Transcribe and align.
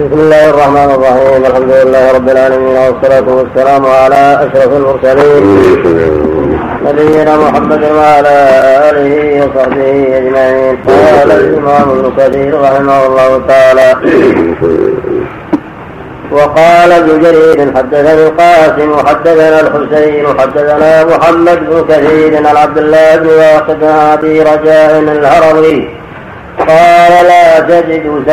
بسم 0.00 0.20
الله 0.20 0.50
الرحمن 0.50 0.90
الرحيم. 0.96 1.44
الحمد 1.46 1.72
لله 1.80 2.12
رب 2.12 2.28
العالمين 2.28 2.76
والصلاة 2.76 3.28
والسلام 3.38 3.86
على 3.86 4.22
أشرف 4.44 4.70
المرسلين. 4.80 5.42
نبينا 6.86 7.36
محمد 7.36 7.82
وعلى 7.98 8.36
آله 8.90 9.12
وصحبه 9.40 9.92
أجمعين. 10.18 10.76
قال 10.88 11.30
الإمام 11.40 11.86
ابن 11.90 12.12
كثير 12.18 12.60
رحمه 12.60 13.06
الله 13.06 13.30
تعالى. 13.48 13.88
وقال 16.32 16.92
ابن 16.92 17.20
جرير 17.24 17.58
حدثني 17.76 18.12
القاسم 18.26 18.90
وحدثنا 18.90 19.60
الحسين 19.60 20.26
وحدثنا 20.26 21.04
محمد 21.04 21.58
بن 21.70 21.84
كثير 21.88 22.36
عن 22.48 22.56
عبد 22.56 22.78
الله 22.78 23.16
بن 23.16 23.28
واقد 23.28 23.82
أبي 24.14 24.42
رجاء 24.42 24.98
الهروي 24.98 25.99
قال 26.68 27.26
لا 27.26 27.60
تجد 27.60 28.24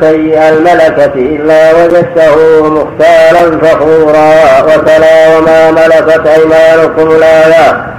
سيء 0.00 0.48
الملكة 0.48 1.14
إلا 1.14 1.72
وجدته 1.72 2.62
مختالا 2.62 3.58
فخورا 3.62 4.32
وتلا 4.62 5.38
وما 5.38 5.70
ملكت 5.70 6.26
أيمانكم 6.26 7.18
لا 7.20 7.90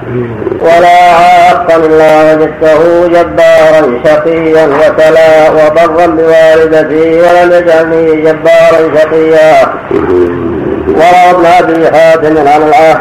ولا 0.61 0.97
عاقا 1.11 1.75
إلا 1.75 2.33
وجدته 2.33 3.07
جبارا 3.07 4.01
شقيا 4.05 4.65
وتلا 4.65 5.49
وبرا 5.49 6.05
بوالدتي 6.05 7.21
ولم 7.21 7.51
يجعلني 7.51 8.21
جبارا 8.21 8.95
شقيا. 8.95 9.53
وروى 10.87 11.29
ابن 11.29 11.45
أبي 11.59 11.97
حاتم 11.97 12.35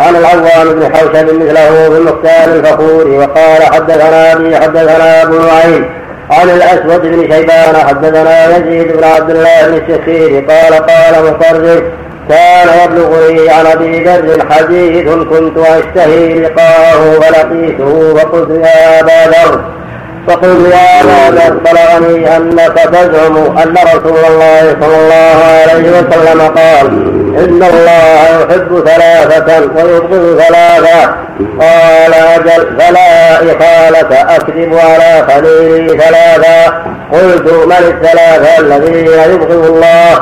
عن 0.01 0.17
العوام 0.17 0.75
بن 0.75 0.95
حوشب 0.95 1.35
مثله 1.35 1.89
بالمختال 1.89 2.49
الفخور 2.57 3.07
وقال 3.09 3.63
حدثنا 3.75 4.33
أبي 4.33 4.57
حدثنا 4.57 5.23
أبو 5.23 5.35
نعيم. 5.35 5.85
عن 6.31 6.51
الأسود 6.51 7.03
بن 7.03 7.33
شيبان 7.35 7.77
حدثنا 7.77 8.57
يزيد 8.57 8.97
بن 8.97 9.05
عبد 9.05 9.31
الله 9.31 9.67
بن 9.69 9.75
الشخير 9.75 10.45
قال 10.49 10.75
قال 10.75 11.25
مصرف 11.25 11.83
كان 12.29 12.69
يبلغني 12.85 13.51
عن 13.51 13.67
أبي 13.67 14.05
ذر 14.05 14.47
حديث 14.51 15.09
كنت 15.09 15.59
أشتهي 15.59 16.35
لقاءه 16.35 17.21
فلقيته 17.21 18.15
فقلت 18.15 18.51
يا 18.51 19.01
أبا 19.01 19.31
ذر 19.31 19.61
فقلت 20.29 20.75
يا 20.75 21.03
ذر 21.31 21.55
بلغني 21.55 22.37
انك 22.37 22.79
تزعم 22.93 23.37
أن 23.37 23.75
رسول 23.95 24.25
الله 24.31 24.77
صلى 24.81 24.97
الله 24.97 25.37
عليه 25.45 25.91
وسلم 25.91 26.41
قال 26.41 26.87
إن 27.39 27.63
الله 27.63 28.41
يحب 28.41 28.85
ثلاثة 28.87 29.61
ويبغض 29.61 30.41
ثلاثة. 30.41 31.15
قال 31.61 32.15
أجل 32.15 32.79
فلا 32.79 33.37
إخالة 33.37 34.37
أكذب 34.37 34.79
على 34.79 35.27
خليلي 35.29 35.89
ثلاثة. 35.89 36.75
قلت 37.13 37.53
من 37.53 37.73
الثلاثة 37.73 38.59
الذين 38.59 39.07
يبغض 39.07 39.65
الله؟ 39.67 40.15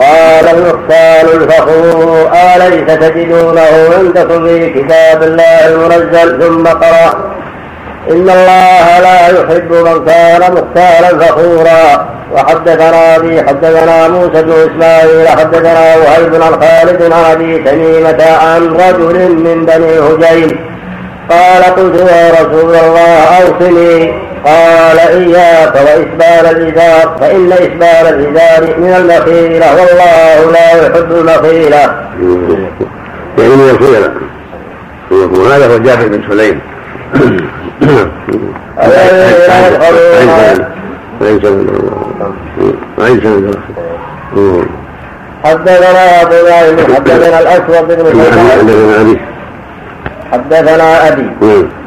قال 0.00 0.48
المختال 0.56 1.42
الفخور. 1.42 2.30
أليس 2.56 2.98
تجدونه 2.98 3.90
عندكم 3.98 4.46
في 4.46 4.70
كتاب 4.70 5.22
الله 5.22 5.68
المنزل؟ 5.68 6.42
ثم 6.42 6.66
قرأ. 6.66 7.33
إن 8.10 8.30
الله 8.30 8.98
لا 9.00 9.28
يحب 9.28 9.72
من 9.72 10.04
كان 10.04 10.40
مختالا 10.40 11.18
فخورا 11.18 12.08
وحدثنا 12.32 13.16
ابي 13.16 13.42
حدثنا 13.42 14.08
موسى 14.08 14.42
بن 14.42 14.52
اسماعيل 14.52 15.28
حدثنا 15.28 15.96
وهيب 15.96 16.42
عن 16.42 16.52
خالد 16.60 17.12
عن 17.12 17.24
ابي 17.32 17.58
تميمه 17.58 18.24
عن 18.42 18.62
رجل 18.62 19.34
من 19.34 19.66
بني 19.66 19.98
هجين 19.98 20.58
قال 21.30 21.62
قلت 21.62 22.00
يا 22.00 22.30
رسول 22.30 22.74
الله 22.74 23.18
اوصني 23.42 24.12
قال 24.44 24.98
اياك 24.98 25.74
واسبال 25.74 26.56
الازار 26.56 27.16
فان 27.20 27.52
اسبال 27.52 28.14
الازار 28.14 28.78
من 28.78 28.94
المخيله 28.96 29.66
والله 29.76 30.52
لا 30.52 30.86
يحب 30.86 31.12
المخيله. 31.12 31.94
يعني 33.38 33.54
من 33.56 33.70
الخيله 33.70 34.12
وهذا 35.10 35.66
هو 35.66 35.78
جابر 35.78 36.08
بن 36.08 36.22
سليم. 36.30 36.60
حدثنا 45.44 46.22
أبو 46.22 46.34
نعيم 46.48 46.76
حدثنا 46.94 47.40
الأسود 47.40 47.88
بن 47.88 48.06
حدثنا 48.20 48.54
أبي 49.00 49.20
حدثنا 50.32 51.08
أبي. 51.08 51.26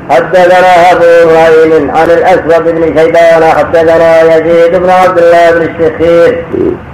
حدثنا 0.09 0.91
أبو 0.91 1.31
نعيم 1.33 1.91
عن 1.91 2.09
الأسود 2.09 2.63
بن 2.65 2.99
شيبان 2.99 3.43
حدثنا 3.43 4.21
يزيد 4.21 4.75
بن 4.75 4.89
عبد 4.89 5.17
الله 5.17 5.51
بن 5.51 5.61
الشخير. 5.61 6.45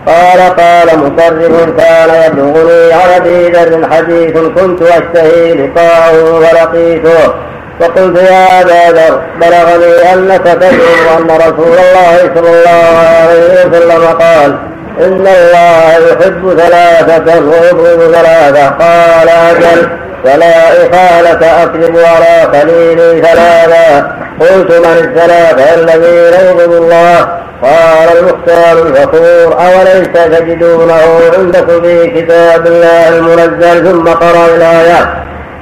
قال 0.08 0.40
قال 0.40 0.88
مصرف 1.00 1.70
كان 1.78 2.10
يبلغني 2.28 2.94
عن 2.94 3.10
أبي 3.16 3.50
ذر 3.50 3.88
حديث 3.92 4.38
كنت 4.38 4.82
أشتهي 4.82 5.54
لقاءه 5.54 6.40
فلقيته 6.40 7.34
فقلت 7.80 8.22
يا 8.22 8.62
أبا 8.62 8.98
ذر 8.98 9.22
بلغني 9.42 10.14
أنك 10.14 10.42
تدعو 10.46 11.18
أن 11.18 11.28
رسول 11.28 11.78
الله 11.78 12.18
صلى 12.36 12.50
الله 12.50 12.98
عليه 13.22 13.66
وسلم 13.66 14.06
قال 14.20 14.56
إن 15.00 15.28
الله 15.28 16.12
يحب 16.12 16.60
ثلاثة 16.60 17.40
ويبغض 17.40 18.14
ثلاثة. 18.14 18.70
قال 18.70 19.30
أجل 19.30 19.90
فلا 20.24 20.68
إخالة 20.70 21.64
أكذب 21.64 21.98
على 21.98 22.48
خليلي 22.54 23.22
ثلاثة. 23.22 24.08
قلت 24.40 24.72
من 24.72 24.98
الثلاثة 24.98 25.76
الذين 25.76 26.50
يبغض 26.50 26.74
الله؟ 26.74 27.28
قال 27.64 28.18
المختار 28.18 28.88
الفخور 28.88 29.58
أوليس 29.60 30.08
تجدونه 30.14 31.20
عندكم 31.38 31.82
في 31.82 32.08
كتاب 32.08 32.68
الله 32.68 33.10
المنزل؟ 33.10 33.92
ثم 33.92 34.08
قرأ 34.08 34.46
الآيات 34.56 35.08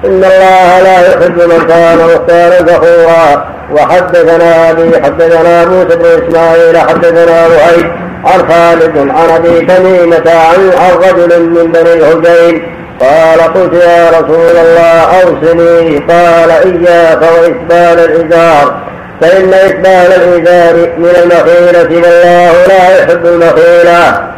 إن 0.06 0.24
الله 0.24 0.82
لا 0.82 1.10
يحب 1.10 1.38
من 1.38 1.68
كان 1.68 1.98
مختارا 1.98 2.66
فخورا. 2.66 3.46
وحدثنا 3.72 4.72
أبي 4.72 5.04
حدثنا 5.04 5.66
موسى 5.66 5.96
بن 5.96 6.06
إسماعيل 6.06 6.78
حدثنا 6.78 7.48
وهيب 7.48 7.92
عن 8.26 8.40
خالد 8.52 8.98
عن 8.98 9.30
أبي 9.30 9.66
تميمة 9.66 10.32
عن 10.32 10.72
رجل 10.98 11.50
من 11.50 11.72
بني 11.72 11.94
الهجين 11.94 12.64
قال 13.00 13.42
قلت 13.42 13.74
يا 13.74 14.10
رسول 14.10 14.58
الله 14.58 15.22
أوصني 15.22 15.98
قال 15.98 16.52
إياك 16.52 17.22
وإسبال 17.22 18.06
الإزار. 18.06 18.82
فإن 19.22 19.54
إسبال 19.54 20.10
الإزار 20.22 20.76
من 20.98 21.14
المخيلة 21.24 21.96
والله 21.96 22.68
لا 22.68 23.00
يحب 23.00 23.26
المخيلة. 23.26 24.32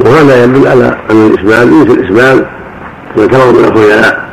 وهذا 0.00 0.44
يدل 0.44 0.68
على 0.68 0.94
أن 1.10 1.26
الإسبال 1.26 1.80
مثل 1.80 1.90
الإسبال 1.90 2.46
يعتبر 3.16 3.46
من 3.46 3.64
الخيلاء 3.64 4.29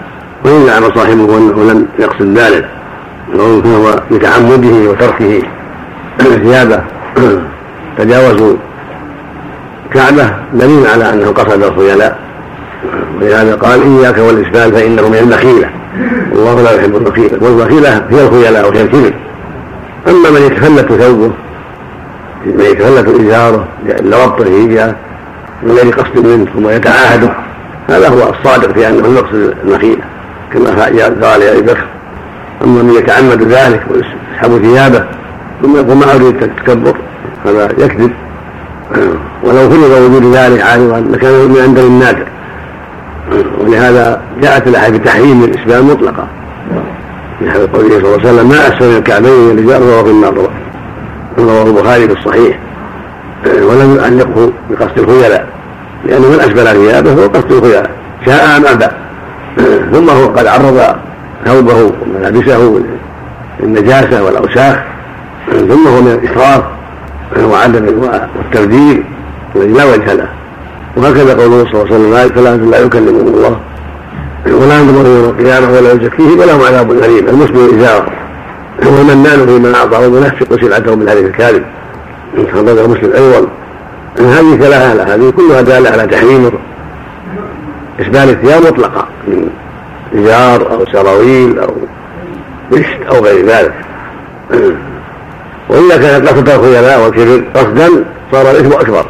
وإن 0.48 0.66
زعم 0.66 0.84
صاحبه 0.96 1.38
أنه 1.38 1.72
لم 1.72 1.88
يقصد 2.00 2.38
ذلك 2.38 2.70
فهو 3.34 4.02
بتعمده 4.12 4.90
وتركه. 4.90 5.42
ثيابه 6.20 6.82
تجاوزوا 7.98 8.56
كعبة 9.94 10.34
دليل 10.54 10.88
على 10.88 11.14
أنه 11.14 11.32
قصد 11.32 11.64
الخيلاء. 11.64 12.20
ولهذا 13.22 13.56
قال 13.56 13.82
إياك 13.82 14.18
والإسبال 14.18 14.72
فإنه 14.72 15.10
من 15.10 15.18
المخيلة 15.18 15.70
والله 16.32 16.62
لا 16.62 16.72
يحب 16.72 16.96
المخيلة 16.96 17.38
والمخيلة 17.42 18.06
هي 18.10 18.22
الخيلاء 18.22 18.70
وهي 18.70 18.82
الكبر. 18.82 19.14
أما 20.08 20.30
من 20.30 20.42
يتفلت 20.42 20.94
ثوبه 20.94 21.32
من 22.46 22.66
يتفلت 22.66 23.20
إزاره 23.20 23.68
لربطه 23.86 24.96
من 25.64 25.72
غير 25.72 25.94
قصد 25.94 26.28
منه 26.28 26.46
ثم 26.54 26.70
يتعاهده 26.70 27.30
هذا 27.90 28.10
هو 28.10 28.30
الصادق 28.30 28.72
في 28.74 28.88
أنه 28.88 29.08
يقصد 29.08 29.54
المخيلة 29.64 30.04
كما 30.54 30.88
يا 30.88 31.08
أبي 31.08 31.62
بكر 31.62 31.86
أما 32.64 32.84
من 32.84 32.94
يتعمد 32.94 33.44
ذلك 33.44 33.82
ويسحب 33.90 34.62
ثيابه 34.62 35.06
ثم 35.62 35.76
يقول 35.76 35.98
ما 35.98 36.16
أريد 36.16 36.44
التكبر 36.44 36.98
هذا 37.46 37.70
يكذب. 37.78 38.12
ولو 39.44 39.70
فرض 39.70 39.92
وجود 39.92 40.36
ذلك 40.36 40.62
عارضا 40.62 41.00
لكان 41.00 41.32
من 41.32 41.62
عند 41.62 41.80
النادر. 41.80 42.26
ولهذا 43.60 44.22
جاءت 44.42 44.68
الأحاديث 44.68 45.02
بتحريم 45.02 45.44
الاسبان 45.44 45.84
مطلقا 45.84 46.28
في 47.40 47.52
حديث 47.52 47.72
صلى 47.74 47.98
الله 47.98 48.20
عليه 48.20 48.30
وسلم 48.30 48.50
ما 48.50 48.68
اسفل 48.68 48.98
الكعبين 48.98 49.52
الرجال 49.52 49.82
رواه 49.82 50.06
النار 50.06 50.50
رواه 51.38 51.64
البخاري 51.64 52.08
في 52.08 52.14
الصحيح. 52.14 52.60
ولم 53.46 53.98
يعلقه 54.02 54.52
بقصد 54.70 55.00
الخيلاء 55.00 55.48
لأنه 56.06 56.28
من 56.28 56.40
اسبل 56.40 56.66
ثيابه 56.66 57.14
هو 57.14 57.28
قصد 57.28 57.52
الخيلاء. 57.52 57.90
شاء 58.26 58.58
أم 58.58 58.66
ابى 58.66 58.88
ثم 59.92 60.10
هو 60.10 60.28
قد 60.28 60.48
عرض 60.48 60.82
ثوبه 61.46 61.92
وملابسه 62.02 62.82
للنجاسة 63.60 64.24
والأوساخ 64.24 64.78
ثم 65.52 65.88
هو 65.88 66.02
من 66.02 66.20
الإسراف 66.24 66.64
وعدم 67.52 67.86
والتبذير 67.86 69.04
الذي 69.56 69.74
لا 69.74 69.86
وجه 69.86 70.14
له 70.14 70.28
وهكذا 70.98 71.34
قوله 71.34 71.66
صلى 71.72 71.82
الله 71.82 72.18
عليه 72.18 72.26
وسلم 72.26 72.30
ثلاثة 72.36 72.64
لا 72.64 72.80
يكلمهم 72.80 73.28
الله 73.28 73.58
ولا 74.46 74.80
ينظر 74.80 75.10
يوم 75.10 75.30
القيامة 75.30 75.72
ولا 75.72 75.92
يزكيهم 75.92 76.40
ولهم 76.40 76.62
عذاب 76.62 76.92
أليم. 76.92 77.28
المسلم 77.28 77.80
إزاره 77.80 78.08
والمنان 78.86 79.46
فيما 79.48 79.76
أعطاه 79.76 80.06
المنافق 80.06 80.62
سلعته 80.62 80.96
بالحديث 80.96 81.26
الكاذب 81.26 81.64
خرجه 82.54 82.88
مسلم 82.88 83.12
أيضا. 83.14 83.48
هذه 84.20 84.58
ثلاثة 84.58 85.16
هذه 85.16 85.34
كلها 85.38 85.62
دالة 85.62 85.90
على 85.90 86.08
تحريم 86.08 86.52
إسبال 88.00 88.30
الثياب 88.30 88.62
مطلقة 88.62 89.08
من 89.28 89.50
إزار 90.16 90.72
أو 90.72 90.86
سراويل 90.86 91.60
أو 91.60 91.74
مشت 92.72 93.02
أو 93.12 93.24
غير 93.24 93.46
ذلك. 93.46 93.74
وإذا 95.70 95.98
كانت 95.98 96.30
تترك 96.30 96.50
الخيلاء 96.56 97.04
والكبر 97.04 97.44
قصدا 97.56 97.90
صار 98.32 98.52
الإثم 98.52 98.74
أكبر. 98.74 99.06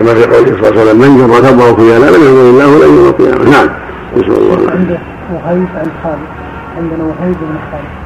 كما 0.00 0.14
في 0.14 0.24
قوله 0.24 0.46
صلى 0.46 0.68
الله 0.68 0.80
عليه 0.80 0.80
وسلم 0.80 0.98
من 1.00 1.18
جمع 1.18 1.40
ثوبه 1.40 1.76
خيلاء 1.76 2.10
لم 2.10 2.24
ينظر 2.24 2.50
الله 2.50 2.86
لن 2.86 2.94
يوم 2.96 3.08
القيامة. 3.08 3.50
نعم. 3.50 3.68
نسأل 4.16 4.38
الله 4.38 4.54
العافية. 4.54 5.00
وهيب 5.32 5.68
عن 5.76 5.90
خالد. 6.02 6.28
عندنا 6.76 7.04
وهيب 7.04 7.36
بن 7.40 7.56
خالد. 7.72 8.00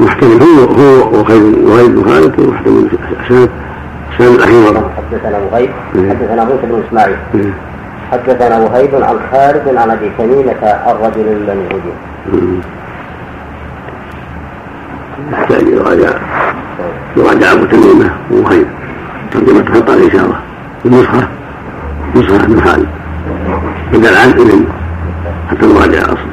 محتمل 0.00 0.42
هو 0.42 0.64
هو 0.64 1.20
وخير 1.20 1.38
بن 1.86 2.04
خالد 2.04 2.40
محتمل 2.40 2.88
حسان 3.24 3.48
حدثنا 4.96 5.38
وهيب 5.38 5.70
حدثنا 5.94 6.44
موسى 6.44 6.62
بن 6.62 6.82
إسماعيل. 6.88 7.16
حدثنا 8.12 8.58
وهيب 8.58 8.94
عن 8.94 9.18
خالد 9.32 9.76
عن 9.76 9.90
أبي 9.90 10.10
تميمه 10.18 10.62
الرجل 10.90 11.26
الذي 11.28 11.66
هجم. 11.66 11.96
يحتاج 15.32 15.68
يراجع. 15.68 16.10
يراجع 17.16 17.52
أبو 17.52 17.64
تميمة 17.64 18.10
ووهيب 18.30 18.66
ترجمة 19.32 19.60
تحطها 19.60 19.94
إن 19.94 20.10
شاء 20.10 20.24
الله. 20.24 20.40
النسخة 20.84 21.28
نسخة 22.16 22.46
من 22.48 22.60
خالد. 22.60 22.88
بدل 23.92 24.14
عن 24.16 24.30
ابن 24.30 24.64
حتى 25.50 25.66
نراجع 25.66 25.98
الاصل. 25.98 26.32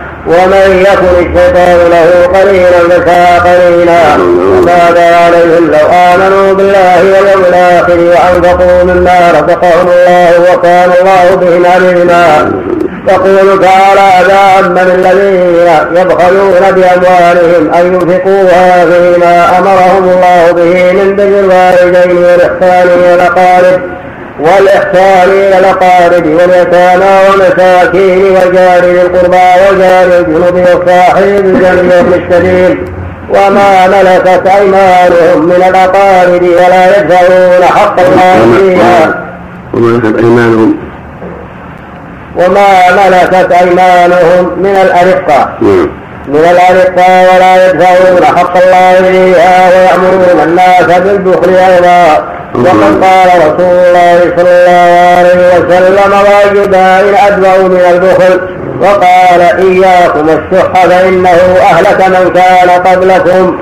ومن 0.27 0.85
يكن 0.85 1.13
الشيطان 1.19 1.77
له 1.91 2.39
قليلا 2.39 2.79
فساء 2.89 3.39
قليلا 3.39 4.15
وماذا 4.15 5.15
عليهم 5.15 5.71
لو 5.71 5.87
آمنوا 5.93 6.53
بالله 6.53 6.97
واليوم 7.03 7.45
الآخر 7.49 7.97
وأنفقوا 7.99 8.83
مما 8.83 9.31
رزقهم 9.31 9.87
الله 9.87 10.53
وكان 10.53 10.91
الله 11.01 11.35
بهم 11.35 11.65
عليما. 11.65 12.51
يقول 13.07 13.61
تعالى 13.61 14.27
ذا 14.27 14.67
من 14.67 14.91
الذين 14.95 16.01
يبخلون 16.01 16.61
بأموالهم 16.71 17.73
أن 17.73 17.93
ينفقوها 17.93 18.85
فيما 18.85 19.59
أمرهم 19.59 20.09
الله 20.09 20.51
به 20.51 20.91
من 20.91 21.15
بر 21.15 21.23
الوالدين 21.23 22.17
والإحسان 22.17 22.87
والأقارب. 22.87 23.81
والإحسان 24.39 25.29
إلى 25.29 25.59
الأقارب 25.59 26.25
واليتامى 26.25 27.19
والمساكين 27.29 28.23
والجار 28.23 28.83
ذي 28.83 29.01
القربى 29.01 29.37
والجار 29.67 30.19
الجنوب 30.19 30.55
والصاحب 30.55 31.43
بالجنب 31.43 31.91
وابن 31.91 32.13
السبيل 32.13 32.91
وما 33.29 33.87
ملكت 33.87 34.47
أيمانهم 34.47 35.45
من 35.45 35.63
الأقارب 35.67 36.43
ولا 36.43 36.99
يدفعون 36.99 37.63
حق 37.63 37.99
الله 37.99 38.57
فيها. 38.57 39.25
وما 39.73 39.87
ملكت 39.87 40.17
أيمانهم. 40.17 40.75
وما 42.35 42.91
ملكت 42.91 43.51
أيمانهم 43.51 44.59
من 44.59 44.75
الأرقة. 44.81 45.49
نعم. 45.61 45.89
من 46.27 46.39
الأرقة 46.39 47.35
ولا 47.35 47.69
يدفعون 47.69 48.25
حق 48.37 48.57
الله 48.57 48.93
فيها 49.11 49.69
ويأمرون 49.69 50.39
الناس 50.43 50.99
بالبخل 50.99 51.55
أيضا. 51.55 52.23
وقد 52.55 53.03
قال 53.03 53.29
رسول 53.37 53.75
الله 53.85 54.19
صلى 54.37 54.51
الله 54.51 55.17
عليه 55.17 55.39
وسلم 55.47 56.11
واجبان 56.11 57.15
أدبع 57.27 57.57
من 57.57 57.81
البخل. 57.91 58.39
وقال 58.81 59.41
إياكم 59.41 60.29
الشح 60.29 60.85
فإنه 60.85 61.39
أهلك 61.71 62.07
من 62.07 62.31
كان 62.33 62.69
قبلكم. 62.69 63.57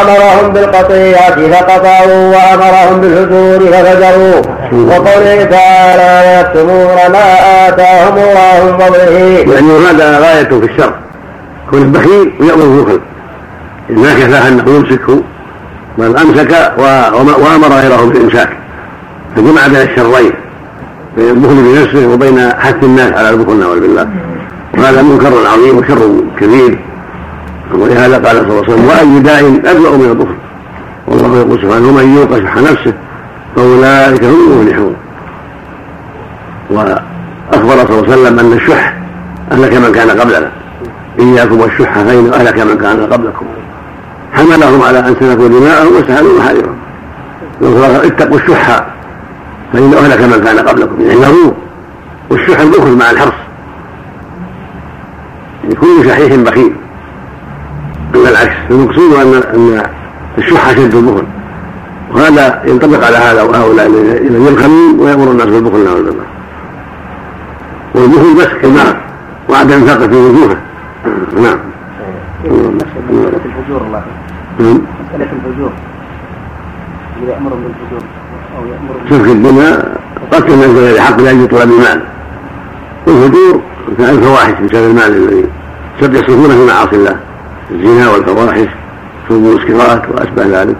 أمرهم 0.00 0.52
بالقطيعة 0.52 1.36
فقطعوا 1.52 2.34
وأمرهم 2.34 3.00
بالهجور 3.00 3.72
ففجروا. 3.72 4.42
وقوله 4.72 5.44
تعالى 5.44 6.10
ويكتمون 6.28 6.96
ما 7.12 7.26
آتاهم 7.68 8.16
الله 8.18 8.64
من 8.64 8.78
فضله. 8.78 9.54
يعني 9.54 9.72
هذا 9.90 10.18
غايته 10.18 10.60
في 10.60 10.66
الشر. 10.66 10.92
كون 11.70 11.82
البخيل 11.82 12.32
ويأمر 12.40 12.64
بالبخل. 12.64 13.00
ما 13.90 14.14
كفاه 14.14 14.48
أنه 14.48 14.64
يمسكه 14.66 15.22
بل 15.98 16.16
أمسك 16.16 16.72
وأمر 17.18 17.68
غيره 17.68 18.04
بالإمساك. 18.04 18.48
فجمع 19.36 19.66
بين 19.66 19.76
الشرين 19.76 20.32
بين 21.16 21.30
البخل 21.30 21.54
بنفسه 21.54 22.06
وبين 22.06 22.50
حث 22.52 22.84
الناس 22.84 23.12
على 23.12 23.30
البخل 23.30 23.56
نعوذ 23.56 23.80
بالله 23.80 24.08
وهذا 24.78 25.02
منكر 25.02 25.32
عظيم 25.46 25.78
وشر 25.78 26.10
كبير. 26.40 26.78
ولهذا 27.74 28.14
قال 28.14 28.36
صلى 28.36 28.50
الله 28.50 28.62
عليه 28.62 28.72
وسلم 28.72 28.84
وأي 28.84 29.20
داء 29.20 29.40
أبلغ 29.72 29.96
من 29.96 30.10
البخل 30.10 30.34
والله 31.08 31.38
يقول 31.38 31.60
سبحانه 31.62 31.88
ومن 31.88 32.16
يوق 32.16 32.38
شح 32.44 32.56
نفسه 32.56 32.92
فأولئك 33.56 34.24
هم 34.24 34.52
المفلحون. 34.52 34.96
وأخبر 36.70 37.86
صلى 37.86 37.98
الله 37.98 38.12
عليه 38.12 38.12
وسلم 38.12 38.38
أن 38.38 38.52
الشح 38.52 38.96
أهلك 39.52 39.74
من 39.74 39.92
كان 39.92 40.10
قبلنا. 40.10 40.50
إياكم 41.18 41.60
والشح 41.60 41.94
فانه 41.98 42.34
أهلك 42.34 42.58
من 42.58 42.78
كان 42.78 43.06
قبلكم. 43.06 43.46
حملهم 44.32 44.82
على 44.82 44.98
أن 44.98 45.16
سلكوا 45.20 45.48
دماءهم 45.48 45.96
وسهلوا 45.96 46.38
محارمهم 46.38 46.76
اتقوا 48.04 48.36
الشح 48.36 48.86
فانه 49.72 49.96
اهلك 49.96 50.20
من 50.20 50.44
كان 50.44 50.58
قبلكم. 50.58 51.00
يعني 51.00 51.20
يغور 51.20 51.54
والشح 52.30 52.60
البخل 52.60 52.96
مع 52.96 53.10
الحرص. 53.10 53.34
يعني 55.64 56.04
شحيح 56.08 56.34
بخيل. 56.34 56.72
أما 58.14 58.28
العكس 58.28 58.54
المقصود 58.70 59.14
ان 59.14 59.34
أن 59.54 59.82
الشح 60.38 60.68
أشد 60.68 60.94
البخل. 60.94 61.24
وهذا 62.14 62.62
ينطبق 62.66 63.06
على 63.06 63.16
هذا 63.16 63.42
وهؤلاء 63.42 63.86
الذين 63.86 64.46
يبخلون 64.46 65.00
ويأمر 65.00 65.30
الناس 65.30 65.46
بالبخل 65.46 65.84
نعوذ 65.84 66.04
بالله. 66.04 66.24
والبخل 67.94 68.36
مسك 68.36 68.64
المال 68.64 68.96
وعدم 69.48 69.82
الفقر 69.82 70.08
في 70.08 70.16
وجوهه. 70.16 70.56
نعم. 71.36 71.58
الفجور 73.62 73.82
الله 73.86 74.02
مسألة 74.58 75.28
الفجور. 75.32 75.72
إذا 77.22 77.36
أمر 77.38 77.50
بالفجور 77.50 78.02
أو 78.58 78.66
يأمر 78.66 78.94
سفك 79.10 79.30
الدماء 79.30 80.00
قتل 80.32 80.52
الناس 80.52 80.70
بغير 80.70 81.00
حق 81.00 81.20
لأجل 81.20 81.48
طلب 81.48 81.70
المال. 81.70 82.02
والفجور 83.06 83.60
الفواحش 83.98 84.52
بسبب 84.52 84.90
المال 84.90 85.46
الذي 86.02 86.18
يصرفونه 86.18 86.48
في 86.48 86.66
معاصي 86.66 86.96
الله. 86.96 87.16
الزنا 87.70 88.10
والفواحش 88.10 88.68
شرب 89.28 89.44
المسكرات 89.44 90.02
وأشبه 90.10 90.62
ذلك. 90.62 90.76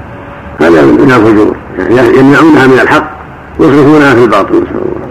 هذا 0.61 0.87
من 0.87 1.13
الفجور. 1.13 1.57
يعني 1.79 2.19
يمنعونها 2.19 2.67
من 2.67 2.79
الحق 2.83 3.11
ويصرفونها 3.59 4.15
في 4.15 4.25
الباطل 4.25 4.55
نسأل 4.55 4.83
الله. 4.83 5.03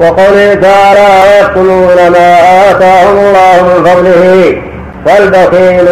وقوله 0.00 0.54
تعالى 0.62 1.08
ويقتلون 1.24 1.96
ما 2.12 2.36
آتاهم 2.70 3.16
الله 3.18 3.62
من 3.62 3.84
فضله 3.84 4.62
فالبخيل 5.06 5.86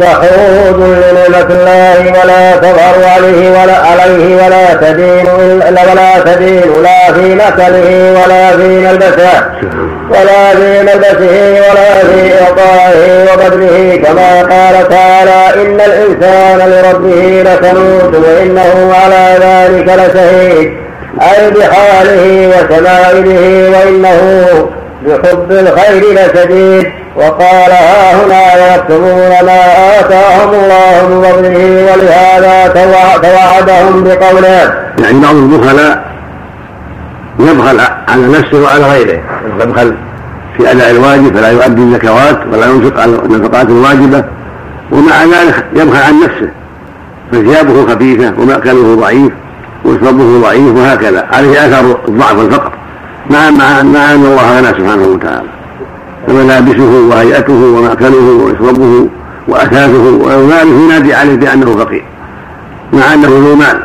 جحود 0.00 0.80
لنعمة 0.80 1.46
الله 1.50 2.20
ولا 2.22 2.56
تظهر 2.56 3.04
عليه 3.14 3.50
ولا 3.50 3.76
عليه 3.76 4.36
ولا 4.36 4.74
تدين 4.74 5.26
ولا 5.90 6.34
تدين 6.34 6.82
لا 6.82 7.12
في 7.12 7.34
نكله 7.34 8.14
ولا 8.24 8.50
في 8.50 8.68
ملبسه 8.68 9.44
ولا 10.10 10.50
في 10.54 10.82
ملبسه 10.82 11.60
ولا 11.70 11.94
في 11.94 12.32
إعطائه 12.42 13.26
وبذله 13.32 14.02
كما 14.04 14.40
قال 14.42 14.88
تعالى 14.88 15.62
إن 15.62 15.80
الإنسان 15.80 16.58
لربه 16.70 17.42
لكنوت 17.50 18.14
وإنه 18.24 18.94
على 19.04 19.36
ذلك 19.40 19.88
لشهيد 19.88 20.83
أي 21.22 21.50
بحاله 21.50 22.48
وشمائله 22.48 23.70
وإنه 23.70 24.20
بحب 25.06 25.50
الخير 25.50 26.02
لشديد. 26.14 26.92
وقال 27.16 27.70
ها 27.70 28.14
هنا 28.14 28.74
يكتبون 28.74 29.30
ما 29.46 29.60
آتاهم 30.00 30.50
الله 30.54 31.08
من 31.08 31.22
فضله 31.22 31.92
ولهذا 31.92 32.56
توعدهم 33.22 34.04
بقوله. 34.04 34.74
يعني 34.98 35.20
بعض 35.20 35.34
البخلاء 35.34 36.04
يبخل 37.38 37.80
على 38.08 38.26
نفسه 38.26 38.62
وعلى 38.62 38.84
غيره. 38.84 39.20
يبخل 39.60 39.94
في 40.56 40.70
أداء 40.70 40.90
الواجب 40.90 41.36
فلا 41.36 41.50
يؤدي 41.50 41.82
الزكوات 41.82 42.38
ولا 42.52 42.66
ينفق 42.66 43.00
على 43.00 43.12
النفقات 43.12 43.68
الواجبة. 43.68 44.24
ومع 44.92 45.24
ذلك 45.24 45.64
يبخل 45.72 46.02
عن 46.02 46.20
نفسه 46.20 46.50
فثيابه 47.32 47.94
خفيفة 47.94 48.32
ومأكله 48.38 48.96
ضعيف. 48.96 49.32
وشربه 49.84 50.40
ضعيف 50.42 50.76
وهكذا. 50.76 51.26
عليه 51.32 51.66
أثر 51.66 51.98
الضعف 52.08 52.38
والفقر 52.38 52.72
مع 53.30 53.50
مع 53.50 53.82
مع 53.82 54.12
أن 54.12 54.24
الله 54.24 54.58
غنى 54.58 54.66
سبحانه 54.66 55.06
وتعالى. 55.06 55.48
فملابسه 56.26 57.08
وهيئته 57.10 57.52
ومأكله 57.52 58.44
ويشربه 58.44 59.08
وأثاثه 59.48 60.04
وماله 60.04 60.84
ينادي 60.84 61.14
عليه 61.14 61.36
بأنه 61.36 61.76
فقير. 61.76 62.04
مع 62.92 63.14
أنه 63.14 63.28
ذو 63.28 63.54
مال. 63.54 63.82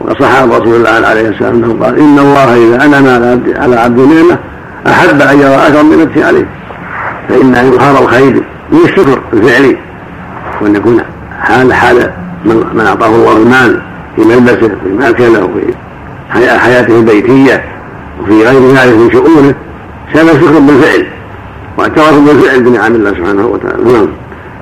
وصح 0.00 0.42
رسول 0.42 0.74
الله 0.74 1.08
عليه 1.08 1.28
السلام 1.28 1.54
أنه 1.54 1.84
قال 1.84 1.98
إن 1.98 2.18
الله 2.18 2.54
إذا 2.54 2.84
أنعم 2.84 3.06
على 3.56 3.76
عبد 3.76 3.98
نعمة 3.98 4.38
أحب 4.86 5.22
أن 5.22 5.40
يرى 5.40 5.54
أثر 5.54 5.82
من 5.82 6.06
نفسه 6.06 6.26
عليه. 6.26 6.46
فإن 7.28 7.54
إظهار 7.54 8.02
الخير 8.02 8.42
من 8.72 8.78
الشكر 8.84 9.20
الفعلي. 9.32 9.76
وأن 10.60 10.76
يكون 10.76 11.00
حال 11.40 11.74
حال 11.74 12.10
من 12.44 12.84
أعطاه 12.86 13.08
الله 13.08 13.36
المال. 13.36 13.82
في 14.16 14.22
ملبسه 14.22 14.68
في 14.68 14.88
مأكله 14.98 15.44
وفي 15.44 15.74
حياته 16.58 16.98
البيتية 16.98 17.64
وفي 18.22 18.44
غير 18.44 18.70
ذلك 18.72 18.96
من 18.96 19.10
شؤونه 19.12 19.54
سبب 20.14 20.40
شكر 20.40 20.58
بالفعل 20.58 21.06
واعتراف 21.78 22.14
بالفعل 22.14 22.62
بنعم 22.62 22.94
الله 22.94 23.10
سبحانه 23.10 23.46
وتعالى. 23.46 23.92
نعم. 23.92 24.08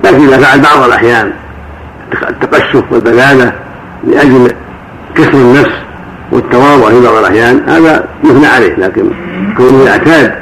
لكن 0.03 0.27
إذا 0.27 0.37
فعل 0.37 0.61
بعض 0.61 0.83
الأحيان 0.83 1.31
التقشف 2.29 2.83
والبلاده 2.91 3.53
لأجل 4.07 4.51
كسر 5.15 5.33
النفس 5.33 5.71
والتواضع 6.31 6.89
في 6.89 7.01
بعض 7.01 7.13
الأحيان 7.13 7.61
هذا 7.67 8.05
يثنى 8.23 8.47
عليه 8.47 8.75
لكن 8.75 9.03
كونه 9.57 9.83
يعتاد 9.83 10.35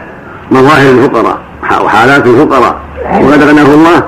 مظاهر 0.52 0.90
الفقراء 0.90 1.40
وحالات 1.84 2.26
الفقراء 2.26 2.82
وقد 3.22 3.44
غناه 3.44 3.74
الله 3.74 4.04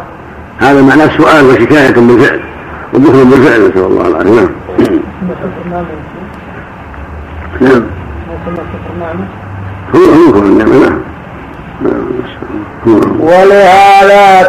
هذا 0.59 0.81
معناه 0.81 1.09
سؤال 1.17 1.45
وشكاية 1.45 1.91
بالفعل 1.91 2.39
ودخول 2.93 3.25
بالفعل 3.25 3.61
نسأل 3.61 3.85
الله 3.85 4.07
العافية. 4.07 4.29
نعم. 4.29 4.49
نعم 7.61 7.83
هو 9.95 9.99
هو 9.99 10.41
نعم 10.41 10.95
ولهذا 13.19 14.43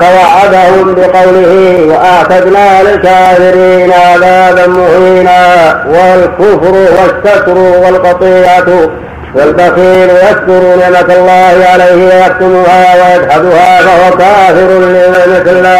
توعدهم 0.00 0.94
بقوله 0.94 1.52
واعتدنا 1.88 2.82
للكافرين 2.82 3.92
عذابا 3.92 4.66
مهينا 4.66 5.42
والكفر 5.86 6.74
والستر 6.74 7.58
والقطيعة 7.58 8.68
والبخيل 9.34 10.10
يذكر 10.10 10.62
نعمة 10.80 11.14
الله 11.18 11.54
عليه 11.72 11.94
ويكتمها 12.06 12.94
ويجحدها 12.94 13.82
فهو 13.82 14.06
كافر 14.18 14.68
لنعمة 14.78 15.46
الله. 15.46 15.77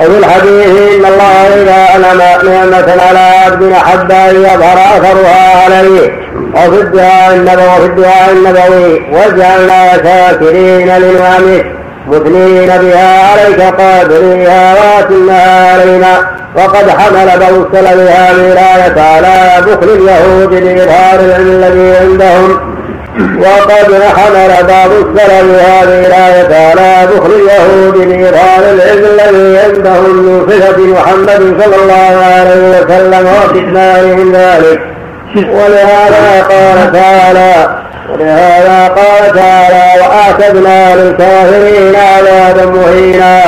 وفي 0.00 0.18
الحديث 0.18 0.66
إن 0.66 1.04
الله 1.06 1.62
إذا 1.62 1.96
أنعم 1.96 2.18
نعمة 2.52 3.02
على 3.08 3.18
عبد 3.18 3.72
أحب 3.72 4.12
أن 4.12 4.36
يظهر 4.36 4.78
أثرها 4.96 5.64
عليه. 5.64 6.10
وفي 6.54 6.80
الدعاء 6.80 7.34
النبوي 7.34 7.66
وفي 7.66 7.86
الدعاء 7.86 8.32
النبوي 8.32 9.02
واجعلنا 9.12 9.92
شاكرين 10.04 10.88
لنعمك 10.88 11.66
مثنين 12.08 12.66
بها 12.66 13.30
عليك 13.30 13.60
قادريها 13.60 14.74
واتمها 14.74 15.72
علينا. 15.72 16.28
وقد 16.56 16.90
حمل 16.90 17.28
السلف 17.28 18.10
هذه 18.10 18.52
الآية 18.52 19.00
على 19.00 19.66
بخل 19.66 19.88
اليهود 19.88 20.54
لإظهار 20.54 21.20
العلم 21.20 21.50
الذي 21.50 21.96
عندهم. 21.96 22.74
وقد 23.18 24.02
حمل 24.16 24.66
بعض 24.68 24.90
السلف 24.90 25.60
هذه 25.60 26.06
الآية 26.06 26.68
على 26.68 27.08
اليهود 27.26 27.96
لإظهار 27.96 28.62
العلم 28.70 29.04
الذي 29.04 29.58
عندهم 29.58 30.16
من 30.16 30.46
صفة 30.50 30.78
محمد 30.82 31.62
صلى 31.62 31.76
الله 31.82 32.24
عليه 32.24 32.70
وسلم 32.70 33.26
وكتمانهم 33.26 34.32
ذلك. 34.32 34.80
ولهذا 35.36 36.42
قال 36.42 36.92
تعالى 36.92 37.78
ولهذا 38.12 38.88
قال 38.88 39.34
تعالى 39.34 40.02
وآتدنا 40.02 40.96
للكافرين 40.96 41.96
عذابا 41.96 42.64
مهينا. 42.64 43.42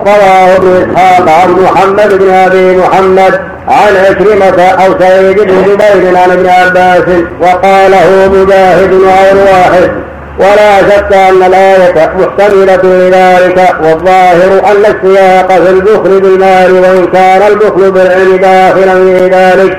رواه 0.00 0.56
ابن 0.56 0.90
إسحاق 0.96 1.40
عن 1.40 1.50
محمد 1.50 2.18
بن 2.18 2.34
أبي 2.34 2.76
محمد. 2.76 3.40
عن 3.68 3.96
عكرمة 3.96 4.62
أو 4.62 4.98
سعيد 4.98 5.36
بن 5.40 5.62
جبير 5.62 6.16
عن 6.16 6.30
ابن 6.30 6.46
عباس 6.48 7.04
وقاله 7.40 8.30
مجاهد 8.32 8.92
غير 8.92 9.36
واحد. 9.36 9.90
ولا 10.38 10.78
شك 10.90 11.12
أن 11.12 11.42
الآية 11.42 12.12
محتملة 12.18 12.80
لذلك 12.84 13.74
والظاهر 13.82 14.62
أن 14.72 14.94
السياق 14.94 15.52
في 15.52 15.70
البخل 15.70 16.20
بالمال 16.20 16.72
وإن 16.72 17.06
كان 17.12 17.42
البخل 17.52 17.90
بالعلم 17.90 18.36
داخلا 18.36 18.94
في 18.94 19.28
ذلك 19.28 19.78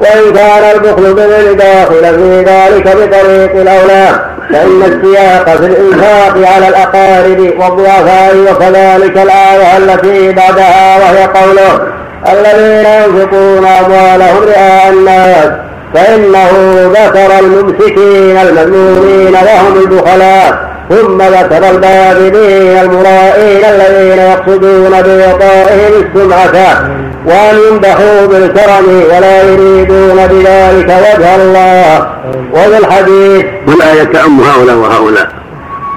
وإن 0.00 0.32
كان 0.34 0.76
البخل 0.76 1.14
بالعلم 1.14 1.56
داخلا 1.56 2.12
في 2.12 2.44
ذلك 2.44 2.84
بطريق 2.84 3.60
الأولى 3.60 4.08
فإن 4.50 4.82
السياق 4.82 5.56
في 5.56 5.66
الإنفاق 5.66 6.54
على 6.54 6.68
الأقارب 6.68 7.40
والضعفاء 7.40 8.36
وكذلك 8.36 9.16
الآية 9.16 9.76
التي 9.76 10.32
بعدها 10.32 10.96
وهي 10.98 11.24
قوله 11.26 11.93
الذين 12.32 12.86
ينفقون 12.86 13.64
أموالهم 13.66 14.42
رئاء 14.42 14.92
الناس 14.92 15.50
فإنه 15.94 16.50
ذكر 16.92 17.38
الممسكين 17.38 18.36
المذمومين 18.36 19.34
وهم 19.34 19.82
البخلاء 19.82 20.74
ثم 20.90 21.22
ذكر 21.22 21.70
الباذلين 21.70 22.78
المرائين 22.78 23.64
الذين 23.64 24.18
يقصدون 24.18 24.90
بإعطائهم 24.90 25.92
السمعة 26.04 26.90
وأن 27.26 27.58
يمدحوا 27.70 28.26
بالكرم 28.26 29.02
ولا 29.16 29.42
يريدون 29.42 30.26
بذلك 30.26 30.88
وجه 30.88 31.34
الله. 31.34 32.06
وفي 32.52 32.78
الحديث 32.78 33.44
والآية 33.68 34.04
تعم 34.04 34.40
هؤلاء 34.40 34.76
وهؤلاء؟ 34.76 35.28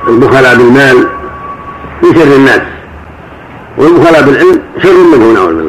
البخلاء 0.08 0.56
بالمال 0.56 1.08
من 2.04 2.16
شر 2.16 2.36
الناس 2.36 2.62
والبخلاء 3.78 4.22
بالعلم 4.22 4.62
شر 4.84 4.94
منه 5.18 5.26
بالله 5.26 5.67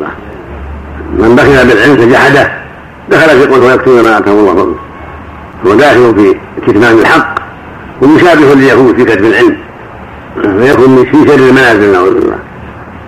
من 1.15 1.37
بخل 1.37 1.69
بالعلم 1.69 1.97
فجحده 1.97 2.53
دخل 3.11 3.29
في 3.29 3.47
قوله 3.47 3.67
ويكتب 3.67 3.93
ما 3.93 4.19
آتاه 4.19 4.33
الله 4.33 4.55
فضله 4.55 4.77
هو 5.67 5.75
داخل 5.75 6.15
في 6.15 6.35
كتمان 6.67 6.99
الحق 6.99 7.35
ومشابه 8.03 8.55
لليهود 8.55 8.97
في 8.97 9.05
كتب 9.05 9.25
العلم. 9.25 9.57
فيكون 10.43 11.05
في 11.05 11.29
شر 11.29 11.35
المنازل 11.35 11.93
نعوذ 11.93 12.15
بالله 12.15 12.39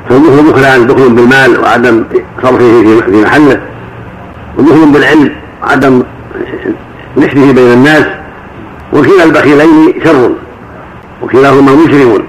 فالبخل 0.09 0.53
بخلان 0.53 0.87
بخل 0.87 1.09
بالمال 1.09 1.61
وعدم 1.61 2.05
صرفه 2.43 2.83
في 3.07 3.23
محله. 3.23 3.61
وبخل 4.59 4.91
بالعلم 4.93 5.33
وعدم 5.63 6.03
نشره 7.17 7.53
بين 7.53 7.73
الناس. 7.73 8.05
وكلا 8.93 9.25
البخيلين 9.25 9.95
شر 10.05 10.31
وكلاهما 11.23 11.73
مجرم 11.73 12.23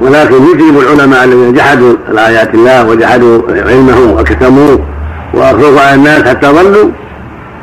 ولكن 0.00 0.34
يجرم 0.34 0.78
العلماء 0.78 1.24
الذين 1.24 1.52
جحدوا 1.52 1.94
الآيات 2.08 2.54
الله 2.54 2.88
وجحدوا 2.88 3.42
علمهم 3.48 4.10
وكتموه 4.10 4.80
واخرجوا 5.34 5.80
على 5.80 5.94
الناس 5.94 6.22
حتى 6.22 6.46
ضلوا 6.46 6.90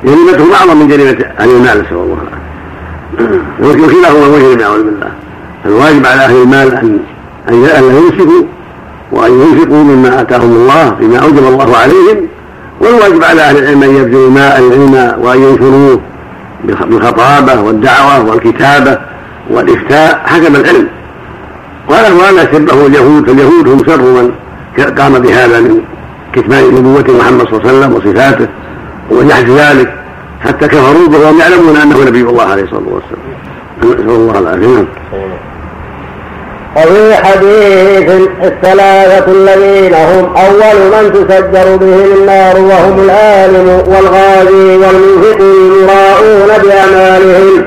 جريمتهم 0.03 0.51
أعظم 0.51 0.79
من 0.79 0.87
جريمه 0.87 1.25
أهل 1.39 1.49
المال 1.49 1.81
نسأل 1.81 1.93
الله 1.93 2.17
العافية. 2.23 3.83
وكلاهما 3.85 4.37
مجرم 4.37 4.59
نعوذ 4.59 4.83
بالله. 4.83 5.11
فالواجب 5.63 6.05
على 6.05 6.21
أهل 6.21 6.35
المال 6.35 6.73
ان 6.73 6.99
أن 7.49 7.63
لا 7.63 7.77
يمسكوا 7.77 8.43
وأن 9.11 9.31
ينفقوا 9.31 9.83
مما 9.83 10.21
آتاهم 10.21 10.51
الله 10.55 10.95
فيما 10.99 11.17
أوجب 11.17 11.47
الله 11.47 11.77
عليهم. 11.77 12.27
والواجب 12.81 13.23
على 13.23 13.41
أهل 13.41 13.57
العلم 13.57 13.83
أن 13.83 13.95
يبذلوا 13.95 14.29
ماء 14.29 14.59
العلم 14.59 15.15
وأن 15.21 15.43
ينشروه 15.43 16.01
بالخطابة 16.63 17.61
والدعوة 17.61 18.25
والكتابة 18.25 18.97
والإفتاء 19.49 20.21
حسب 20.25 20.55
العلم. 20.55 20.87
وله 21.89 22.13
ولا 22.15 22.41
سبه 22.53 22.85
اليهود 22.85 23.27
فاليهود 23.27 23.67
هم 23.67 23.85
شر 23.85 24.01
من 24.01 24.31
قام 24.97 25.13
بهذا 25.19 25.59
من 25.59 25.81
كتمان 26.33 26.63
نبوة 26.75 27.17
محمد 27.19 27.45
صلى 27.45 27.57
الله 27.57 27.69
عليه 27.69 27.77
وسلم 27.77 27.93
وصفاته 27.95 28.47
وجحد 29.11 29.49
ذلك 29.49 29.93
حتى 30.45 30.67
كفروا 30.67 31.07
به 31.07 31.19
وهم 31.19 31.39
يعلمون 31.39 31.77
أنه 31.77 32.03
نبي 32.03 32.21
الله 32.21 32.43
عليه 32.43 32.63
الصلاة 32.63 32.89
والسلام. 32.89 33.33
نسأل 33.83 34.09
الله 34.09 34.39
العافية. 34.39 34.87
وفي 36.77 37.15
حديث 37.15 38.09
الثلاثة 38.43 39.31
الذين 39.31 39.93
هم 39.93 40.35
أول 40.35 40.77
من 40.93 41.13
تسجر 41.13 41.75
بهم 41.75 42.07
النار 42.17 42.57
وهم 42.57 42.99
العالم 43.05 43.83
والغازي 43.87 44.77
والمنفق 44.77 45.39
يراءون 45.81 46.49
بأعمالهم 46.63 47.65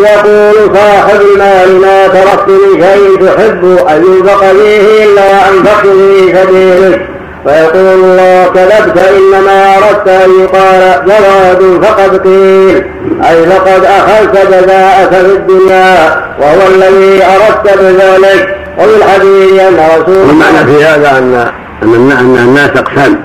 يقول 0.00 0.76
صاحب 0.76 1.20
المال 1.20 1.80
ما 1.80 2.08
تركت 2.08 2.48
من 2.48 2.82
شيء 2.82 3.26
تحب 3.26 3.64
أن 3.88 4.04
ينفق 4.04 4.40
فيه 4.40 5.04
إلا 5.04 5.48
أنفقت 5.48 5.86
في 5.86 6.34
سبيلك 6.36 7.06
فيقول 7.44 7.86
الله 7.86 8.50
كذبت 8.54 8.98
إنما 8.98 9.76
أردت 9.76 10.08
أن 10.08 10.30
يقال 10.40 11.02
جواد 11.06 11.84
فقد 11.84 12.16
قيل. 12.16 12.84
أي 13.28 13.46
فقد 13.46 13.84
أخذت 13.84 14.46
جزاءك 14.46 15.10
في 15.10 15.20
الدنيا 15.20 16.24
وهو 16.40 16.60
الذي 16.74 17.22
أردت 17.24 17.78
بذلك. 17.78 18.56
وفي 18.78 18.96
الحديث 18.96 19.60
أن 19.60 19.76
رسول 19.76 20.28
والمعنى 20.28 20.66
في 20.66 20.84
هذا 20.84 21.18
أن 21.18 21.50
أن 21.82 22.36
الناس 22.38 22.70
أقسام 22.76 23.20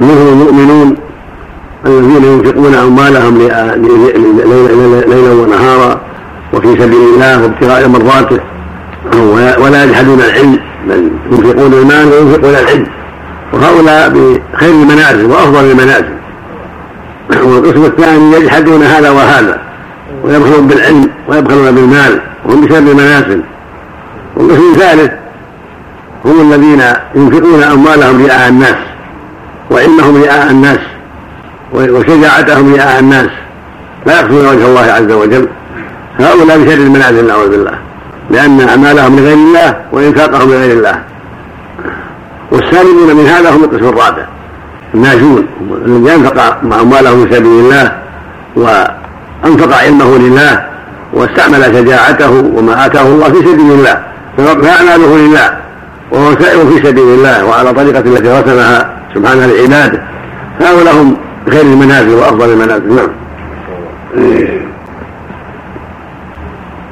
منهم 0.00 0.28
المؤمنون 0.28 0.96
الذين 1.86 2.24
ينفقون 2.24 2.74
أموالهم 2.74 3.38
ليلا 5.08 5.32
ونهارا 5.32 6.00
وفي 6.52 6.68
سبيل 6.68 7.14
الله 7.14 7.42
وابتغاء 7.42 7.88
مرضاته. 7.88 8.38
ولا 9.58 9.84
يجحدون 9.84 10.20
العلم. 10.20 10.58
بل 10.88 11.10
ينفقون 11.32 11.72
المال 11.72 12.12
وينفقون 12.12 12.54
العلم. 12.54 12.86
وهؤلاء 13.52 14.08
بخير 14.08 14.70
المنازل 14.70 15.26
وأفضل 15.26 15.70
المنازل. 15.70 16.14
والقسم 17.42 17.84
الثاني 17.84 18.36
يجحدون 18.36 18.82
هذا 18.82 19.10
وهذا. 19.10 19.60
ويبخلون 20.24 20.66
بالعلم 20.66 21.08
ويبخلون 21.28 21.70
بالمال. 21.70 22.20
وهم 22.44 22.60
بشر 22.60 22.78
المنازل. 22.78 23.40
والقسم 24.36 24.72
الثالث 24.72 25.12
هم 26.24 26.52
الذين 26.52 26.82
ينفقون 27.14 27.62
أموالهم 27.62 28.24
رئاء 28.24 28.48
الناس. 28.48 28.76
وعلمهم 29.70 30.22
رئاء 30.22 30.50
الناس. 30.50 30.78
وشجاعتهم 31.72 32.74
رئاء 32.74 33.00
الناس. 33.00 33.28
لا 34.06 34.20
يقصدون 34.20 34.46
وجه 34.46 34.66
الله 34.66 34.80
عز 34.80 35.12
وجل. 35.12 35.48
هؤلاء 36.18 36.58
بشر 36.58 36.72
المنازل 36.72 37.26
نعوذ 37.26 37.48
بالله. 37.48 37.78
لأن 38.30 38.68
أعمالهم 38.68 39.16
لغير 39.16 39.34
الله 39.34 39.76
وإنفاقهم 39.92 40.50
لغير 40.50 40.78
الله. 40.78 41.02
والسالمون 42.50 43.16
من 43.16 43.26
هذا 43.26 43.50
هم 43.50 43.64
القسم 43.64 43.88
الرابع. 43.88 44.26
الناجون 44.94 45.46
الذي 45.86 46.14
أنفق 46.14 46.56
أمواله 46.80 47.24
في 47.24 47.34
سبيل 47.36 47.46
الله 47.46 47.92
وأنفق 48.56 49.76
علمه 49.76 50.18
لله 50.18 50.66
واستعمل 51.12 51.64
شجاعته 51.64 52.30
وما 52.30 52.86
آتاه 52.86 53.06
الله 53.06 53.28
في 53.28 53.38
سبيل 53.38 53.70
الله. 53.72 54.02
فأعماله 54.36 55.16
لله 55.16 55.56
وهو 56.10 56.34
سائر 56.40 56.66
في 56.66 56.86
سبيل 56.88 57.04
الله 57.04 57.44
وعلى 57.44 57.72
طريقة 57.72 57.98
التي 57.98 58.28
رسمها 58.28 58.96
سبحانه 59.14 59.46
لعباده 59.46 60.02
هؤلاء 60.60 60.94
هم 60.94 61.16
خير 61.50 61.60
المنازل 61.62 62.14
وأفضل 62.14 62.50
المنازل 62.50 62.94
نعم. 62.94 63.08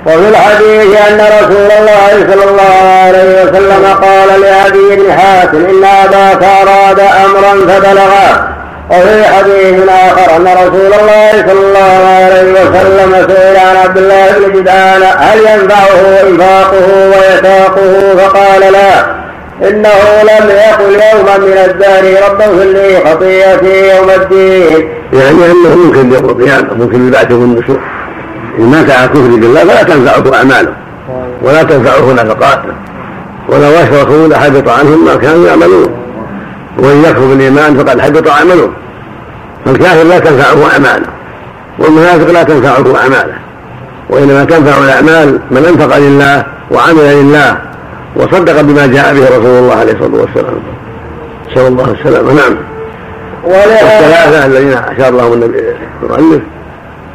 وفي 0.07 0.29
الحديث 0.29 1.01
أن 1.09 1.21
رسول 1.21 1.71
الله 1.79 2.33
صلى 2.33 2.51
الله 2.51 2.91
عليه 3.07 3.43
وسلم 3.43 3.87
قال 4.03 4.41
لأبي 4.41 4.97
بن 4.97 5.13
حاتم 5.13 5.59
إن 5.59 5.85
أباك 5.85 6.43
أراد 6.43 7.01
أمرا 7.01 7.53
فبلغه. 7.69 8.49
وفي 8.91 9.25
حديث 9.25 9.89
آخر 9.89 10.37
أن 10.37 10.45
رسول 10.47 10.95
الله 11.01 11.31
صلى 11.33 11.53
الله 11.53 12.09
عليه 12.25 12.53
وسلم 12.53 13.27
سئل 13.29 13.57
عن 13.57 13.77
عبد 13.77 13.99
الله 13.99 14.27
بن 14.39 14.61
جدعان 14.61 15.03
هل 15.03 15.39
ينفعه 15.39 16.29
إنفاقه 16.29 17.07
ويساقه؟ 17.07 18.15
فقال 18.19 18.73
لا. 18.73 19.20
إنه 19.69 20.23
لم 20.23 20.49
يقل 20.49 20.93
يوما 20.93 21.39
من 21.39 21.59
الدهر 21.71 22.31
رب 22.31 22.41
اغفر 22.41 22.65
لي 22.65 23.01
خطيئتي 23.11 23.97
يوم 23.97 24.11
الدين. 24.11 24.89
يعني 25.13 25.47
أنه 25.47 25.77
ممكن 25.85 26.15
القيامة 26.15 26.75
ممكن 26.75 27.09
يبعثه 27.09 27.35
النشور. 27.35 27.81
إن 28.59 28.65
مات 28.65 28.91
على 28.91 29.05
الكفر 29.05 29.21
بالله 29.21 29.61
فلا 29.61 29.83
تنفعه 29.83 30.39
أعماله 30.39 30.73
ولا 31.43 31.63
تنفعه 31.63 32.13
نفقاته 32.13 32.73
ولو 33.49 33.69
أشركوا 33.69 34.29
لحبط 34.29 34.69
عنهم 34.69 35.05
ما 35.05 35.15
كانوا 35.15 35.47
يعملون. 35.47 35.95
وإن 36.79 37.05
يكفر 37.05 37.27
بالإيمان 37.27 37.85
فقد 37.85 38.01
حبط 38.01 38.29
عمله. 38.29 38.71
فالكافر 39.65 40.03
لا 40.03 40.19
تنفعه 40.19 40.73
أعماله 40.73 41.07
والمنافق 41.79 42.31
لا 42.31 42.43
تنفعه 42.43 42.97
أعماله. 42.97 43.35
وإنما 44.11 44.45
تنفع 44.45 44.79
الأعمال 44.85 45.39
من 45.51 45.65
أنفق 45.65 45.99
لله 45.99 46.45
وعمل 46.71 47.15
لله. 47.17 47.70
وصدق 48.17 48.61
بما 48.61 48.87
جاء 48.87 49.15
به 49.15 49.25
رسول 49.25 49.59
الله 49.59 49.75
عليه 49.75 49.93
الصلاة 49.93 50.21
والسلام. 50.21 50.61
نسأل 51.51 51.67
الله 51.67 51.91
السلامة 51.91 52.33
نعم. 52.33 52.57
والثلاثة 53.45 54.47
الذين 54.47 54.73
أشار 54.73 55.11
لهم 55.11 55.33
النبي 55.33 55.59
المؤلف 56.03 56.43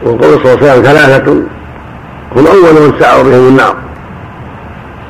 وقول 0.04 0.40
صلى 0.44 0.54
الله 0.54 0.70
عليه 0.70 0.72
وسلم 0.72 0.84
ثلاثة 0.84 1.32
هم 2.36 2.48
أول 2.48 2.74
من 2.74 2.94
سعوا 3.00 3.24
بهم 3.24 3.48
النار. 3.48 3.75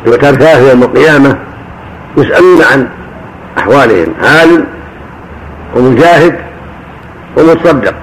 إذا 0.07 0.17
كان 0.17 0.35
كافر 0.35 0.69
يوم 0.69 0.83
القيامة 0.83 1.37
يسألون 2.17 2.61
عن 2.71 2.87
أحوالهم. 3.57 4.13
عالم 4.23 4.65
ومجاهد 5.75 6.35
ومتصدق. 7.37 7.93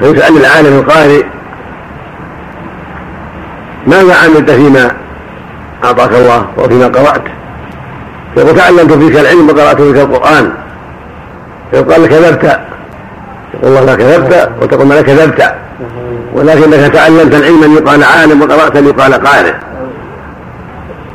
فيسأل 0.00 0.36
العالم 0.36 0.78
القارئ 0.78 1.24
ماذا 3.86 4.14
عملت 4.14 4.50
فيما 4.50 4.96
أعطاك 5.84 6.10
الله 6.14 6.46
وفيما 6.56 6.86
قرأت. 6.86 7.22
يقول 8.36 8.56
تعلمت 8.56 8.92
فيك 8.92 9.18
العلم 9.18 9.48
وقرأت 9.48 9.82
فيك 9.82 9.96
القرآن. 9.96 10.52
فيقال 11.70 12.02
لك 12.02 12.10
كذبت. 12.10 12.60
يقول 13.54 13.68
الله 13.72 13.84
لا 13.84 13.94
كذبت 13.94 14.50
وتقول 14.62 14.86
ما 14.86 15.02
كذبت. 15.02 15.54
ولكنك 16.34 16.92
تعلمت 16.92 17.34
العلم 17.34 17.62
أن 17.64 17.72
يقال 17.72 18.04
عالم 18.04 18.42
وقرأت 18.42 18.76
أن 18.76 18.86
يقال 18.86 19.14
قارئ. 19.14 19.54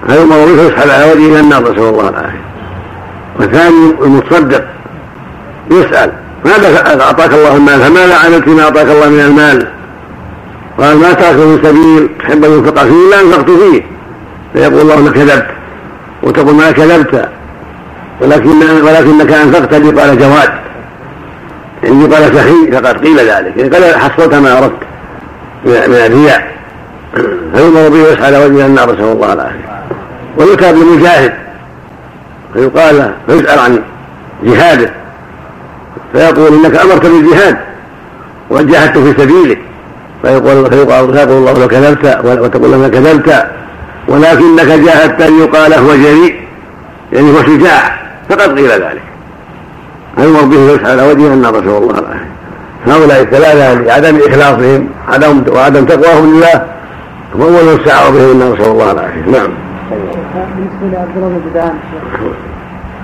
هذا 0.10 0.22
الموضوع 0.22 0.64
يسحب 0.64 0.90
على 0.90 1.12
وجهه 1.12 1.32
إلى 1.32 1.40
النار 1.40 1.62
نسال 1.62 1.80
الله 1.80 2.10
العافيه 2.10 2.42
والثاني 3.40 3.94
المتصدق. 4.02 4.64
يسأل 5.72 6.12
ماذا 6.46 7.02
أعطاك 7.04 7.34
الله 7.34 7.56
المال. 7.56 7.80
فماذا 7.80 8.16
عملت 8.16 8.44
فيما 8.44 8.64
أعطاك 8.64 8.88
الله 8.88 9.10
من 9.10 9.20
المال؟ 9.20 9.68
قال 10.80 10.98
ما 10.98 11.14
تركت 11.14 11.36
من 11.36 11.60
سبيل 11.64 12.10
تحب 12.20 12.46
أن 12.46 12.52
ينفق 12.52 12.84
فيه 12.84 13.08
الا 13.08 13.22
انفقت 13.22 13.50
فيه. 13.50 13.99
فيقول 14.54 14.82
الله 14.82 14.98
أنك 14.98 15.14
كذبت 15.14 15.48
وتقول 16.24 16.56
ما 16.56 16.72
كذبت 16.72 17.30
ولكن 18.22 18.50
ولكنك 18.84 19.32
أنفقت 19.32 19.74
ليقال 19.74 20.20
جواد. 20.20 20.50
يعني 21.84 22.06
قال 22.06 22.36
سخي 22.36 22.72
فقد 22.72 23.06
قيل 23.06 23.20
ذلك. 23.20 23.76
قال 23.76 24.00
حصلت 24.00 24.34
ما 24.34 24.58
أردت 24.58 24.78
من 25.66 25.74
الرياء. 25.74 26.52
فيؤمر 27.54 27.90
به 27.90 27.98
يسعى 27.98 28.26
على 28.26 28.46
وجه 28.46 28.66
النار 28.66 28.92
نسأل 28.92 29.04
الله 29.04 29.34
العافية. 29.34 29.84
ويكتب 30.38 30.78
للمجاهد 30.78 31.34
فيقال 32.54 33.14
فيسأل 33.28 33.60
عن 33.60 33.80
جهاده. 34.44 34.90
فيقول 36.14 36.54
إنك 36.54 36.76
أمرت 36.76 37.06
بالجهاد 37.06 37.58
وقد 38.50 38.68
جاهدت 38.68 38.98
في 38.98 39.22
سبيلك. 39.22 39.60
فيقول 40.22 40.70
فيقول, 40.70 41.14
فيقول 41.14 41.38
الله 41.38 41.60
لو 41.60 41.68
كذبت 41.68 42.20
وتقول 42.24 42.72
له 42.72 42.88
كذبت 42.88 43.48
ولكنك 44.10 44.68
جاهدت 44.68 45.22
أن 45.22 45.40
يقال 45.40 45.74
هو 45.74 45.96
جريء 45.96 46.36
يعني 47.14 47.32
هو 47.32 47.44
شجاع 47.44 48.00
فقد 48.30 48.60
قيل 48.60 48.70
ذلك. 48.70 49.02
فيمر 50.16 50.42
به 50.42 50.72
يسعى 50.72 50.92
على 50.92 51.04
وجهه 51.04 51.34
النار 51.34 51.52
نسال 51.52 51.78
الله 51.78 52.00
العافيه 52.00 52.30
هؤلاء 52.88 53.22
الثلاثة 53.22 53.74
لعدم 53.74 54.18
إخلاصهم 54.18 54.90
عدم 55.08 55.44
وعدم 55.54 55.86
تقواهم 55.86 56.36
لله 56.36 56.66
هم 57.36 57.42
أول 57.42 57.66
من 57.66 57.86
سعوا 57.86 58.10
بهم 58.10 58.32
النار 58.32 58.54
نسال 58.54 58.72
الله 58.72 58.92
العافيه 58.92 59.22
نعم. 59.22 59.50
بالنسبة 60.56 60.98
لعبد 60.98 61.18
الله 61.18 61.28
بن 61.28 61.42
جدعان 61.52 61.80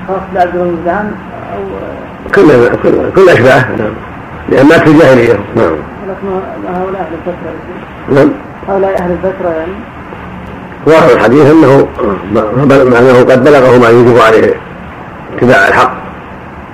خاص 0.08 0.22
بعبد 0.36 0.56
الله 0.56 0.72
بن 0.72 0.78
جدعان 0.82 1.12
كل 2.36 2.48
كل 2.84 3.12
كل 3.16 3.30
اشباه 3.30 3.66
نعم. 3.78 3.94
لأن 4.50 4.68
مات 4.68 4.82
في 4.82 4.92
الجاهلية 4.92 5.40
نعم. 5.56 5.76
هؤلاء 6.68 7.02
أهل 7.02 7.14
الفترة 7.14 7.54
نعم. 8.10 8.32
هؤلاء 8.70 9.02
أهل 9.02 9.12
الفترة 9.12 9.50
يعني. 9.50 9.72
ظاهر 10.90 11.12
الحديث 11.12 11.46
أنه 11.52 11.88
معناه 12.68 13.24
قد 13.24 13.44
بلغه 13.44 13.78
ما 13.78 13.90
يجب 13.90 14.18
عليه 14.20 14.54
اتباع 15.38 15.68
الحق 15.68 15.92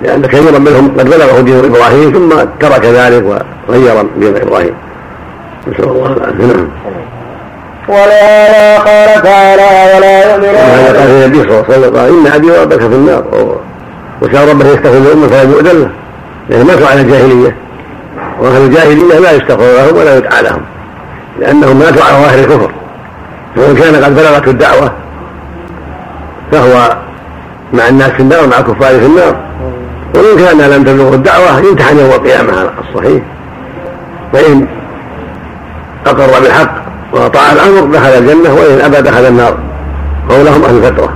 لأن 0.02 0.22
كثيرا 0.22 0.58
منهم 0.58 0.88
قد 0.98 1.10
بلغه 1.10 1.40
دين 1.40 1.64
إبراهيم 1.64 2.12
ثم 2.12 2.28
ترك 2.60 2.84
ذلك 2.84 3.44
وغير 3.68 4.06
دين 4.18 4.36
إبراهيم. 4.36 4.74
نسأل 5.68 5.84
الله 5.84 6.12
العافية. 6.12 6.46
نعم. 6.46 6.68
ولهذا 7.88 8.78
قال 8.78 9.22
تعالى 9.22 9.96
ولا 9.96 10.32
يؤمنون. 10.32 10.54
وهذا 10.54 10.98
قال 10.98 11.08
النبي 11.10 11.38
صلى 11.38 11.50
الله 11.50 11.64
عليه 11.68 11.78
وسلم 11.78 11.96
قال 11.96 12.08
إن 12.08 12.26
أبي 12.32 12.50
وربك 12.50 12.78
في 12.78 12.86
النار. 12.86 13.24
وكان 14.22 14.48
ربه 14.48 14.66
يستغفر 14.66 14.98
للأمة 14.98 15.26
فلا 15.26 15.42
يؤذن 15.42 15.80
له 15.80 15.90
لأنهم 16.48 16.66
ماتوا 16.66 16.86
على 16.86 17.00
الجاهلية. 17.00 17.56
وأهل 18.40 18.62
الجاهلية 18.62 19.18
لا 19.18 19.32
يستغفر 19.32 19.64
لهم 19.64 19.96
ولا 19.96 20.16
يدعى 20.16 20.42
لهم 20.42 20.62
لأنهم 21.40 21.76
ماتوا 21.78 22.04
على 22.04 22.16
ظاهر 22.16 22.38
الكفر. 22.38 22.70
فإن 23.56 23.74
كان 23.74 24.04
قد 24.04 24.14
بلغته 24.14 24.50
الدعوة 24.50 24.92
فهو 26.52 26.96
مع 27.72 27.88
الناس 27.88 28.10
في 28.10 28.20
النار 28.20 28.44
ومع 28.44 28.58
الكفار 28.58 29.00
في 29.00 29.06
النار. 29.06 29.36
وإن 30.14 30.36
كان 30.36 30.70
لم 30.70 30.84
تبلغه 30.84 31.14
الدعوة 31.14 31.58
يمتحن 31.58 31.98
يوم 31.98 32.10
القيامة 32.10 32.58
على 32.58 32.70
الصحيح. 32.88 33.22
فإن 34.32 34.66
أقر 36.06 36.40
بالحق 36.42 36.74
وأطاع 37.12 37.52
الأمر 37.52 37.92
دخل 37.92 38.08
الجنة 38.08 38.54
وإن 38.54 38.80
أبى 38.80 39.02
دخل 39.10 39.26
النار. 39.26 39.56
قولهم 40.28 40.64
أهل 40.64 40.76
الفترة 40.76 41.12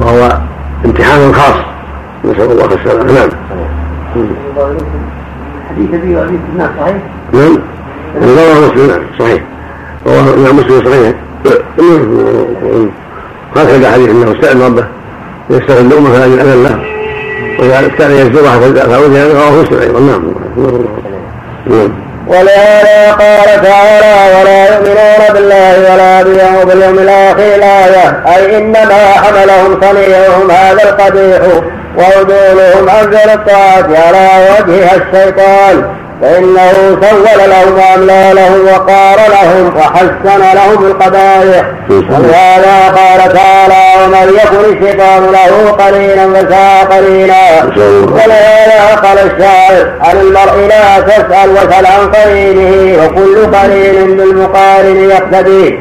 وهو 0.00 0.38
امتحان 0.84 1.34
خاص. 1.34 1.56
نسأل 2.24 2.52
الله 2.52 2.64
السلامة. 2.64 3.12
نعم. 3.12 3.28
حديث 5.70 5.90
وابي 5.90 6.38
الناس 6.52 6.70
صحيح؟ 6.80 6.96
نعم. 7.32 7.58
رواه 8.22 8.68
مسلم 8.68 8.86
نعم 8.90 9.00
صحيح. 9.18 9.42
رواه 10.06 10.52
مسلم 10.52 10.84
صحيح. 10.84 11.14
هكذا 13.56 13.92
حديث 13.92 14.08
إنه 14.08 14.32
استأذن 14.32 14.62
ربه 14.62 14.84
يستغل 15.50 15.86
الأمة 15.86 16.12
فلا 16.12 16.26
يؤذن 16.26 16.62
له 16.64 16.78
وإذا 17.58 17.88
كان 17.98 18.10
يزورها 18.10 18.60
فأذن 18.60 19.30
رواه 19.36 19.50
مسلم 19.50 19.80
أيضا 19.80 20.00
نعم. 20.00 20.22
ولهذا 22.26 23.12
قال 23.12 23.62
تعالى 23.62 24.40
ولا 24.40 24.74
يؤمنون 24.74 25.34
بالله 25.34 25.92
ولا 25.92 26.22
باليوم 26.64 26.98
الآخر 26.98 27.54
الآية 27.54 28.22
أي 28.26 28.58
إنما 28.58 29.12
حملهم 29.12 29.80
صنيعهم 29.80 30.50
هذا 30.50 30.82
القبيح 30.82 31.40
وعدولهم 31.96 32.88
عن 32.88 33.30
الطاعة 33.34 33.88
على 34.06 34.28
وجهها 34.50 34.96
الشيطان. 34.96 35.84
فإنه 36.22 36.72
سول 37.00 37.50
لهم 37.50 37.78
وأملى 37.78 38.30
لهم 38.34 38.66
وقار 38.66 39.16
لهم 39.28 39.76
وحسن 39.76 40.40
لهم 40.54 40.86
القبائح 40.86 41.64
ولهذا 41.90 42.94
قال 42.96 43.32
تعالى 43.32 44.04
ومن 44.04 44.34
يكن 44.34 44.76
الشيطان 44.76 45.32
له 45.32 45.70
قليلا 45.70 46.32
فساء 46.34 46.84
قليلا 46.84 47.62
ولهذا 48.12 48.96
قال 49.02 49.18
الشاعر 49.18 49.92
عن 50.00 50.16
المرء 50.16 50.68
لا 50.68 51.00
تسأل 51.00 51.50
وسل 51.50 51.86
عن 51.86 52.12
قرينه 52.14 53.02
وكل 53.04 53.56
قرين 53.56 54.16
بالمقارن 54.16 55.10
يقتدي 55.10 55.78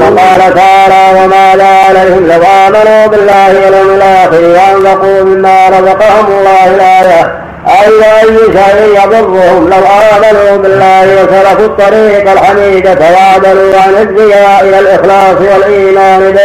وقال 0.00 0.54
تعالى 0.54 1.20
وما 1.24 1.56
لا 1.56 1.68
عليهم 1.88 2.26
لو 2.26 2.42
آمنوا 2.66 3.06
بالله 3.06 3.48
واليوم 3.64 3.94
الآخر 3.94 4.42
وأنفقوا 4.42 5.24
مما 5.24 5.68
رزقهم 5.68 6.26
الله 6.26 6.66
الآية 6.74 7.41
أي 7.68 8.20
أي 8.20 8.36
شيء 8.36 9.04
يضرهم 9.04 9.70
لو 9.70 9.82
آمنوا 10.16 10.56
بالله 10.56 11.02
وسلكوا 11.04 11.66
الطريق 11.66 12.30
الحميدة 12.32 12.90
وعدلوا 13.00 13.80
عن 13.80 14.08
الزياء 14.08 14.64
إلى 14.64 14.78
الإخلاص 14.80 15.36
والإيمان 15.40 16.36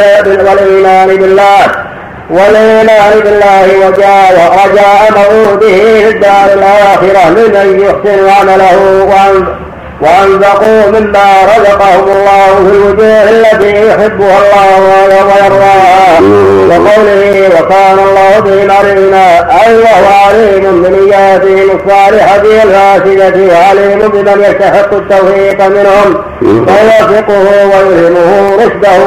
والإيمان 0.47 1.07
بالله 1.07 1.65
والإيمان 2.29 3.19
بالله 3.23 3.87
وجاء 3.87 4.51
رجاء 4.65 5.11
موعوده 5.11 5.67
في 5.67 6.07
الدار 6.09 6.53
الآخرة 6.53 7.29
لمن 7.29 7.79
يحسن 7.79 8.29
عمله 8.29 9.05
وأنفقوا 10.01 10.99
مما 10.99 11.27
رزقهم 11.43 12.07
الله 12.17 12.55
في 12.55 12.75
الوجوه 12.77 13.29
التي 13.29 13.87
يحبها 13.87 14.37
الله 14.37 14.79
ويرضاها 15.27 16.19
وقوله 16.69 17.49
وكان 17.59 17.97
الله 18.07 18.39
بهم 18.39 18.71
عليما 18.71 19.27
أي 19.65 19.75
وهو 19.77 20.07
عليم 20.27 20.83
بنياتهم 20.83 21.69
الصالحة 21.79 22.41
الفاسدة 22.63 23.53
وعليم 23.53 23.99
بمن 23.99 24.45
يستحق 24.49 24.93
التوفيق 24.93 25.67
منهم. 25.67 26.23
فيوفقه 26.41 27.45
ويلهمه 27.65 28.55
رشده 28.55 28.99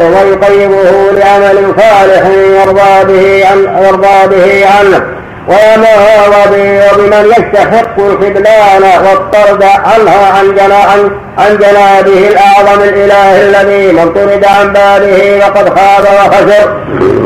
ويقيمه 0.00 1.10
لعمل 1.12 1.74
صالح 1.78 2.26
يرضى 2.60 2.94
به 4.36 4.66
عنه. 4.66 5.21
وما 5.48 5.94
وبمن 6.92 7.26
يستحق 7.30 7.98
الخذلان 7.98 8.82
والطرد 8.82 9.62
عنها 9.62 10.32
عن 10.32 10.58
عن 10.60 11.10
عن 11.38 11.56
جنابه 11.56 12.28
الاعظم 12.28 12.82
الاله 12.82 13.42
الذي 13.42 13.92
من 13.92 14.12
طرد 14.12 14.44
عن 14.44 14.72
باله 14.72 15.38
وقد 15.38 15.78
خاب 15.78 16.04
وخسر 16.04 16.76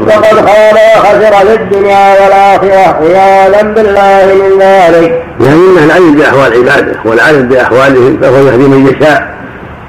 وقد 0.07 0.49
خاب 0.49 0.77
وخسر 0.97 1.47
في 1.47 1.55
الدنيا 1.55 2.13
والاخره. 2.23 2.97
عياذا 3.03 3.63
بالله 3.63 4.35
من 4.35 4.59
ذلك. 4.61 5.23
يعني 5.41 5.55
انه 5.55 5.85
العلم 5.85 6.15
باحوال 6.15 6.53
عباده 6.53 6.97
والعلم 7.05 7.49
باحوالهم 7.49 8.19
فهو 8.23 8.37
يهدي 8.37 8.69
من 8.69 8.87
يشاء. 8.87 9.37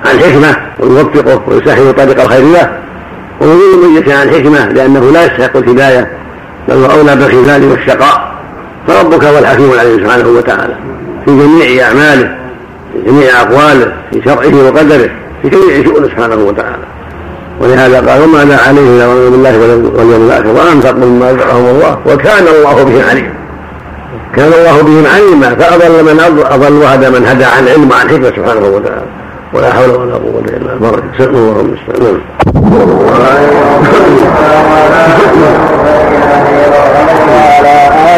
عن 0.05 0.19
حكمه 0.19 0.57
ويوفقه 0.79 1.41
ويسهل 1.47 1.93
طريق 1.93 2.21
الخير 2.21 2.43
له 2.43 2.71
ويضل 3.41 3.87
من 3.87 4.01
يشاء 4.01 4.17
عن 4.17 4.29
حكمه 4.29 4.65
لأنه 4.65 5.11
لا 5.11 5.25
يستحق 5.25 5.57
الهدايه. 5.57 6.11
بل 6.67 6.75
هو 6.75 6.85
أولى 6.85 7.15
بالخذلان 7.15 7.71
والشقاء. 7.71 8.31
فربك 8.87 9.23
هو 9.23 9.37
الحكيم 9.37 9.71
العليم 9.73 9.99
سبحانه 10.03 10.29
وتعالى. 10.29 10.75
في 11.25 11.31
جميع 11.31 11.87
أعماله 11.87 12.35
في 12.93 13.01
جميع 13.11 13.41
أقواله 13.41 13.93
في 14.11 14.21
شرعه 14.25 14.65
وقدره 14.65 15.09
في 15.41 15.49
جميع 15.49 15.83
شؤونه 15.83 16.07
سبحانه 16.07 16.35
وتعالى. 16.35 16.83
ولهذا 17.59 18.11
قال 18.11 18.21
وماذا 18.21 18.59
عليه 18.67 18.81
إلا 18.81 19.07
من 19.07 19.31
بالله 19.31 19.59
واليوم 19.97 20.27
الآخر. 20.27 20.47
وانفقوا 20.47 21.05
مما 21.05 21.31
رزقهم 21.31 21.65
الله 21.65 21.97
وكان 22.05 22.47
الله 22.47 22.83
بهم 22.83 23.01
عليما. 23.09 23.33
كان 24.35 24.53
الله 24.53 24.81
بهم 24.81 25.05
عليما 25.15 25.55
فأضل 25.55 26.03
من 26.03 26.19
أضل 26.51 26.73
وهدى 26.73 27.09
من 27.09 27.25
هدى 27.27 27.45
عن 27.45 27.67
علم 27.67 27.91
وعن 27.91 28.09
حكمة 28.09 28.29
سبحانه 28.35 28.67
وتعالى. 28.67 29.05
ولا 29.53 29.73
حول 29.73 29.89
ولا 29.89 30.13
قوة 30.13 30.43
إلا 30.47 30.75
بالله. 30.75 31.01
سلم 31.17 31.35
الله 31.35 31.61
المستعان 31.61 32.21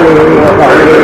آله 0.09 0.29
وصحبه 0.43 0.99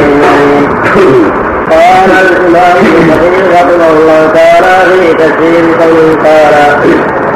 قال 1.71 2.11
الإمام 2.25 2.77
ابن 2.77 3.09
كثير 3.11 3.43
رحمه 3.53 3.89
الله 3.99 4.27
تعالى 4.33 4.75
في 4.91 5.13
تفسير 5.13 5.63
قوله 5.81 6.17
تعالى 6.23 6.65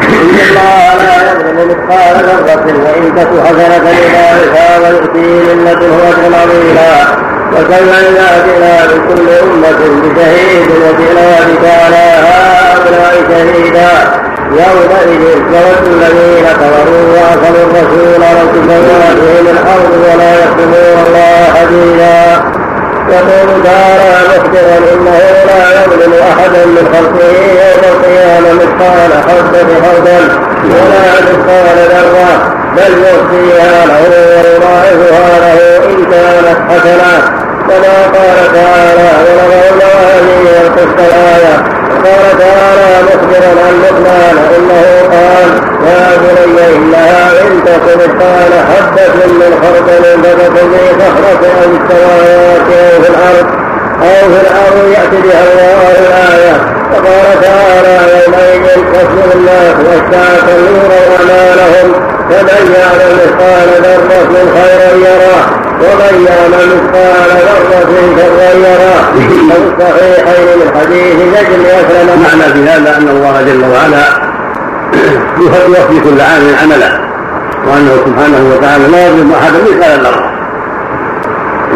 إن 0.10 0.39
الله 0.49 0.95
لا 1.03 1.32
يظلم 1.32 1.69
مثقال 1.69 2.15
ذرة 2.25 2.65
وإن 2.86 3.15
تك 3.15 3.29
حسنة 3.45 3.89
يضاعفها 3.89 4.79
ويؤتي 4.79 5.29
من 5.47 5.65
لدنه 5.65 5.97
أجرا 6.10 6.38
عظيما 6.41 7.19
إذا 7.58 8.45
جئنا 8.45 8.86
بكل 8.86 9.29
أمة 9.29 9.79
بشهيد 10.01 10.67
وجئنا 10.71 11.39
بك 11.47 11.65
على 11.84 12.05
هؤلاء 12.27 13.13
شهيدا 13.29 14.29
يومئذ 14.51 15.21
يود 15.21 15.85
الذين 15.88 16.45
كفروا 16.62 17.05
واخذوا 17.13 17.63
الرسول 17.67 18.21
لو 18.21 18.38
تسوى 18.53 19.09
بهم 19.15 19.47
الأرض 19.47 19.91
ولا 20.05 20.31
يكتمون 20.43 21.05
الله 21.07 21.43
حديدا 21.55 22.59
يقول 23.09 23.63
تعالى 23.63 24.12
مخبرا 24.29 24.77
انه 24.93 25.19
لا 25.47 25.81
يظلم 25.81 26.13
احدا 26.13 26.65
من 26.65 26.89
خلقه 26.93 27.31
يوم 27.62 27.83
القيامه 27.93 28.53
مثقال 28.53 29.12
حبه 29.27 29.67
خردل 29.83 30.29
ولا 30.63 31.21
مثقال 31.21 31.77
ذره 31.91 32.53
بل 32.77 32.93
يؤتيها 32.93 33.85
له 33.85 34.01
ويضاعفها 34.09 35.39
له 35.39 35.77
ان 35.89 36.05
كانت 36.12 36.71
حسنه 36.71 37.38
كما 37.69 37.97
قال 38.15 38.38
تعالى 38.53 39.10
ولو 39.25 39.62
الموازين 39.71 40.45
القسط 40.65 40.99
الايه 40.99 41.55
قال 42.05 42.39
تعالى 42.39 42.89
مخبرا 43.08 43.51
عن 43.65 43.73
لقمان 43.84 44.38
إنه 44.58 44.82
قال 45.13 45.49
يا 45.88 46.17
بني 46.17 46.75
انها 46.75 47.32
إن 47.41 47.63
تكن 47.65 47.97
مثقال 47.99 48.51
حبة 48.69 49.25
من 49.39 49.51
خردل 49.62 50.03
فتكن 50.23 50.69
في 50.71 50.86
صخرة 50.99 51.43
أو 51.62 51.69
السماوات 51.71 52.67
أو 52.71 53.01
في 53.03 53.10
الأرض. 53.10 53.68
أو 54.03 54.29
في 54.31 54.39
الأرض 54.41 54.77
يأتي 54.91 55.21
بها 55.27 55.43
الله 55.43 55.81
الآية. 55.99 56.55
وقال 56.91 57.41
تعالى 57.41 57.95
يومئذ 58.12 58.65
يصبر 58.93 59.27
الناس 59.35 59.75
والساعة 59.88 60.47
نورا 60.59 60.99
اعمالهم 61.17 61.88
فمن 62.29 62.63
يعمل 62.75 63.12
مثقال 63.15 63.69
ذرة 63.83 64.33
خيرا 64.55 64.89
يراه 65.07 65.45
ومن 65.81 66.13
يعمل 66.27 66.67
مثقال 66.75 67.29
ذرة 67.45 67.91
شرا 68.17 68.49
يراه 68.67 69.03
الصحيحين 69.59 70.47
من 70.59 70.67
حديث 70.79 71.17
زيد 71.17 71.65
أسلم. 71.65 72.23
معنى 72.23 72.53
في 72.53 72.62
هذا 72.69 72.97
أن 72.97 73.07
الله 73.09 73.41
جل 73.41 73.63
وعلا 73.71 74.03
يوفي 75.67 75.99
كل 75.99 76.21
عام 76.21 76.43
عمله. 76.63 76.91
وأنه 77.67 77.93
سبحانه 78.05 78.41
وتعالى 78.53 78.88
لا 78.88 79.07
يظلم 79.07 79.31
أحدا 79.31 79.57
مثقال 79.63 79.99
ذرة. 80.03 80.31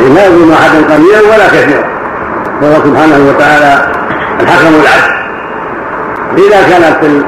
يعني 0.02 0.14
لا 0.16 0.26
يظلم 0.26 0.52
أحدا 0.52 0.94
قليلا 0.94 1.22
ولا 1.22 1.48
كثيرا. 1.48 1.93
وهو 2.64 2.76
سبحانه 2.76 3.30
وتعالى 3.30 3.88
الحكم 4.42 4.68
العدل 4.68 5.14
إذا 6.38 6.62
كانت 6.70 7.24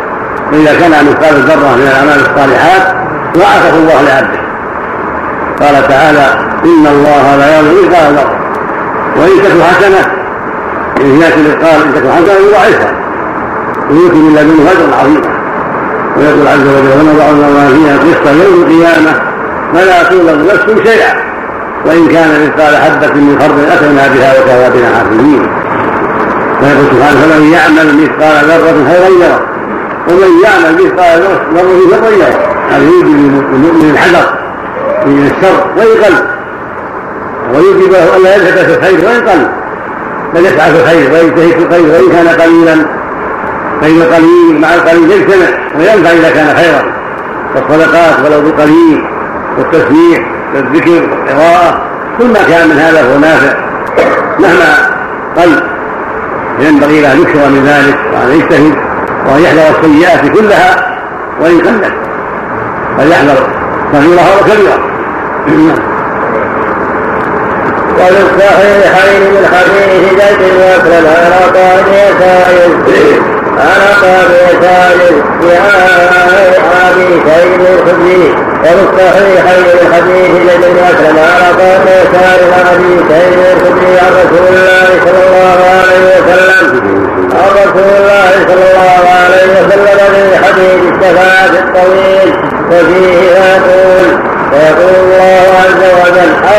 إذا 0.53 0.79
كان 0.79 0.91
مثقال 0.91 1.35
ذرة 1.35 1.75
من 1.75 1.87
الأعمال 1.87 2.19
الصالحات 2.19 2.95
ضاعفه 3.37 3.77
الله 3.77 4.01
لعبده. 4.01 4.39
قال 5.59 5.87
تعالى 5.87 6.25
إن 6.65 6.87
الله 6.87 7.35
لا 7.35 7.59
يظلم 7.59 7.87
مثقال 7.87 8.15
ذرة 8.15 8.39
وإن 9.17 9.43
تكن 9.43 9.63
حسنة 9.63 10.01
إن 11.01 11.21
يأتي 11.21 11.65
قال 11.65 11.81
إن 11.85 11.93
تكن 11.95 12.11
حسنة 12.11 12.33
يضاعفها 12.47 12.93
ويؤتي 13.91 14.17
من 14.17 14.35
لدنه 14.35 14.71
أجرا 14.71 14.95
عظيما 15.01 15.35
ويقول 16.17 16.47
عز 16.47 16.67
وجل 16.67 16.91
ونضع 16.99 17.29
الموازين 17.29 17.87
القسط 17.87 18.27
يوم 18.27 18.63
القيامة 18.63 19.21
فلا 19.73 20.03
تظلم 20.03 20.47
نفس 20.47 20.89
شيئا. 20.89 21.34
وإن 21.85 22.07
كان 22.07 22.29
مثقال 22.45 22.75
حبة 22.75 23.13
من 23.13 23.39
خردل 23.39 23.65
أتينا 23.71 24.07
بها 24.07 24.33
وكفى 24.39 24.79
بنا 24.79 24.89
حافظين. 24.97 25.47
ويقول 26.61 26.85
سبحانه 26.91 27.19
فمن 27.19 27.51
يعمل 27.51 27.87
مثقال 28.03 28.45
ذرة 28.45 28.77
خيرا 28.89 29.07
يره. 29.07 29.41
ومن 30.09 30.31
يعمل 30.43 30.85
مثقال 30.85 31.21
ذرة 31.21 31.89
شرا 31.91 32.09
يره. 32.09 32.39
هذا 32.71 32.83
يوجب 32.83 33.07
للمؤمن 33.07 33.91
الحذر 33.93 34.37
من 35.05 35.31
الشر 35.31 35.67
وإن 35.77 36.03
قل 36.03 36.15
ويجب 37.53 37.91
له 37.91 38.17
ألا 38.17 38.35
يلحق 38.35 38.57
في 38.57 38.77
الخير 38.77 39.05
وإن 39.05 39.29
قل. 39.29 39.47
بل 40.33 40.45
يسعى 40.45 40.71
في 40.71 40.79
الخير 40.79 41.11
ويجتهد 41.13 41.59
في 41.59 41.65
الخير 41.65 41.85
وإن 41.93 42.11
كان 42.11 42.27
قليلا. 42.27 42.85
فإن 43.81 44.01
القليل 44.01 44.61
مع 44.61 44.73
القليل 44.73 45.11
يجتمع 45.11 45.47
وينفع 45.77 46.11
إذا 46.11 46.29
كان 46.29 46.55
خيرا. 46.55 46.93
والصدقات 47.55 48.25
ولو 48.25 48.41
بقليل. 48.41 49.03
والتسبيح 49.57 50.34
والذكر 50.55 50.91
والقراءة 50.91 51.81
كل 52.17 52.25
ما 52.25 52.43
كان 52.49 52.69
من 52.69 52.77
هذا 52.79 53.01
هو 53.01 53.19
نافع. 53.19 53.57
مهما 54.39 54.95
قل 55.37 55.63
ينبغي 56.59 57.01
له 57.01 57.13
يكثر 57.13 57.49
من 57.49 57.65
ذلك 57.65 57.97
وأن 58.13 58.39
يجتهد 58.39 58.75
وأن 59.27 59.43
يحذر 59.43 59.79
السيئات 59.79 60.31
كلها 60.31 60.97
وإن 61.41 61.59
قلت 61.59 61.93
فليحذر 62.97 63.47
صغيرها 63.93 64.35
وكبيرها. 64.41 64.79
وفي 67.95 68.21
الصحيحين 68.21 69.21
من 69.21 69.45
حديث 69.53 70.09
زيد 70.09 70.39
بن 70.39 70.61
اسلم 70.61 71.05
عن 71.07 71.31
عطاء 71.43 71.85
بن 73.55 73.71
يسار 73.87 74.45
ابي 76.91 77.21
سعيد 77.27 77.61
الخدري 77.61 78.35
وفي 78.63 78.81
الصحيحين 78.85 79.65
من 79.77 79.93
حديث 79.93 80.31
زيد 80.47 80.61
بن 80.61 80.77
بن 81.57 81.87
يسار 81.87 82.39
عن 82.55 82.65
ابي 82.75 82.93
سعيد 83.09 83.39
الخدري 83.53 83.99
عن 83.99 84.11
رسول 84.21 84.47
الله 84.47 84.87
صلى 85.05 85.23
الله 85.27 85.59
عليه 85.79 86.03
وسلم 86.15 86.65
عن 87.33 87.49
رسول 87.63 87.89
الله 87.99 88.31
صلى 88.47 88.65
الله 88.71 89.03
عليه 89.23 89.47
وسلم 89.59 90.13
في 90.13 90.37
حديث 90.45 90.79
الشفاعة 90.93 91.53
الطويل 91.63 92.29
وفيه 92.71 93.31
يقول 93.31 94.07
ويقول 94.53 94.95
الله 95.03 95.45
عز 95.61 95.81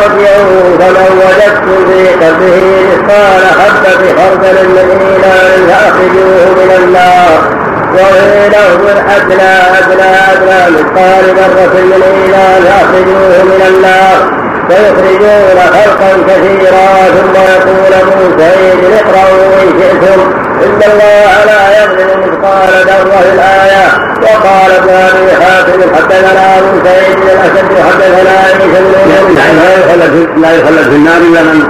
وجل 0.07 0.17
ارجعوا 0.17 0.79
فمن 0.79 1.21
وجدتم 1.23 1.91
في 1.91 2.09
قلبه 2.09 2.63
مثقال 2.89 3.43
حبة 3.59 4.03
خردل 4.17 4.69
من 4.69 4.89
إيمان 5.01 5.69
فأخرجوه 5.69 6.47
من 6.59 6.71
النار. 6.79 7.57
وإن 7.95 8.53
من 8.79 8.97
أدنى 9.17 9.55
أدنى 9.79 10.11
أدنى 10.33 10.77
مثقال 10.77 11.25
ذرة 11.37 11.75
من 11.85 12.03
إيمان 12.03 12.63
فأخرجوه 12.65 13.45
من 13.45 13.63
النار. 13.69 14.46
فيخرجون 14.69 15.59
خلقا 15.77 16.11
كثيرا 16.29 16.87
ثم 17.17 17.35
يقول 17.35 17.93
موسى 18.07 18.53
اقرأوا 19.01 19.63
إن 19.63 19.81
شئتم 19.81 20.21
إن 20.65 20.81
الله 20.91 21.45
لا 21.47 21.85
يظلم 21.85 22.21
مثقال 22.21 22.71
ذرة 22.87 23.21
في 23.23 23.33
الآية. 23.33 23.87
وقال 24.23 24.71
ابن 24.71 24.89
أبي 24.89 25.45
حاتم 25.45 25.95
حدثنا 25.95 26.59
أبو 26.59 26.85
سعيد 26.85 27.19
الأسد 27.19 27.69
حدثنا 27.89 28.31
عيسى 28.31 28.67
بن 28.67 29.35
لا 29.35 29.75
يخلد 29.79 30.29
لا 30.37 30.53
يخلد 30.53 30.91
في 30.91 30.97
النار 30.97 31.17
إلا 31.17 31.43
من 31.43 31.69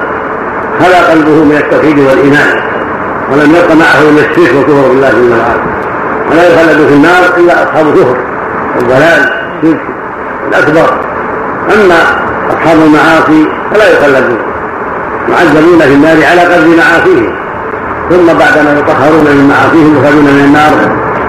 خلا 0.80 1.10
قلبه 1.10 1.44
من 1.44 1.56
التوحيد 1.56 1.98
والإيمان. 1.98 2.66
ولم 3.32 3.54
يبق 3.54 3.72
معه 3.74 4.02
إلا 4.10 4.20
الشرك 4.20 4.54
وكفر 4.56 4.88
بالله 4.88 5.10
جل 5.10 5.32
وعلا 5.32 5.76
ولا 6.30 6.48
يخلد 6.48 6.86
في 6.88 6.94
النار 6.94 7.22
إلا 7.36 7.64
أصحاب 7.64 7.86
الكفر 7.88 8.16
والضلال 8.76 9.30
الشرك 9.62 9.80
الأكبر. 10.48 11.00
أما 11.74 12.25
أصحاب 12.50 12.78
المعاصي 12.86 13.48
فلا 13.72 13.92
يخلدون 13.92 14.38
معذبون 15.28 15.80
في 15.80 15.94
النار 15.94 16.16
على 16.30 16.40
قدر 16.40 16.68
معاصيهم. 16.76 17.36
ثم 18.10 18.26
بعدما 18.26 18.78
يطهرون 18.78 19.24
من 19.24 19.48
معاصيهم 19.48 19.96
يخرجون 19.98 20.24
من 20.24 20.44
النار. 20.44 20.72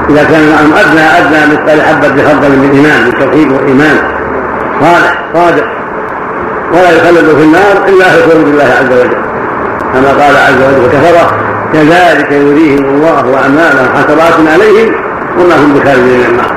إذا 0.09 0.23
كان 0.23 0.49
معهم 0.49 0.73
أدنى 0.73 1.05
أدنى 1.19 1.53
مثقال 1.53 1.81
حبة 1.81 2.07
بفضل 2.07 2.49
من 2.49 2.69
الايمان 2.71 3.05
بالتوحيد 3.05 3.51
والايمان 3.51 3.97
صالح 4.81 5.19
صادق. 5.33 5.65
ولا 6.71 6.91
يخلد 6.91 7.35
في 7.37 7.43
النار 7.43 7.75
إلا 7.87 8.17
يكون 8.17 8.43
بالله 8.43 8.63
عز 8.63 8.91
وجل. 8.99 9.17
كما 9.93 10.09
قال 10.09 10.35
عز 10.47 10.61
وجل 10.67 10.85
وكفره 10.85 11.27
كذلك 11.73 12.31
يريهم 12.31 12.85
الله 12.85 13.37
أعمالهم 13.43 13.87
حسرات 13.95 14.47
عليهم 14.53 14.95
وما 15.39 15.55
هم 15.55 15.73
بخارجين 15.73 16.17
من 16.19 16.25
النار. 16.29 16.51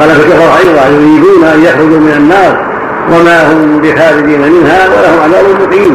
قال 0.00 0.08
فكفر 0.10 0.58
أيضا 0.58 0.88
يريدون 0.94 1.44
أن 1.54 1.62
يخرجوا 1.62 2.00
من 2.00 2.14
النار. 2.16 2.73
وما 3.08 3.52
هم 3.52 3.80
بخارجين 3.80 4.40
منها 4.40 4.78
ولهم 4.88 5.18
عذاب 5.24 5.44
مقيم. 5.62 5.94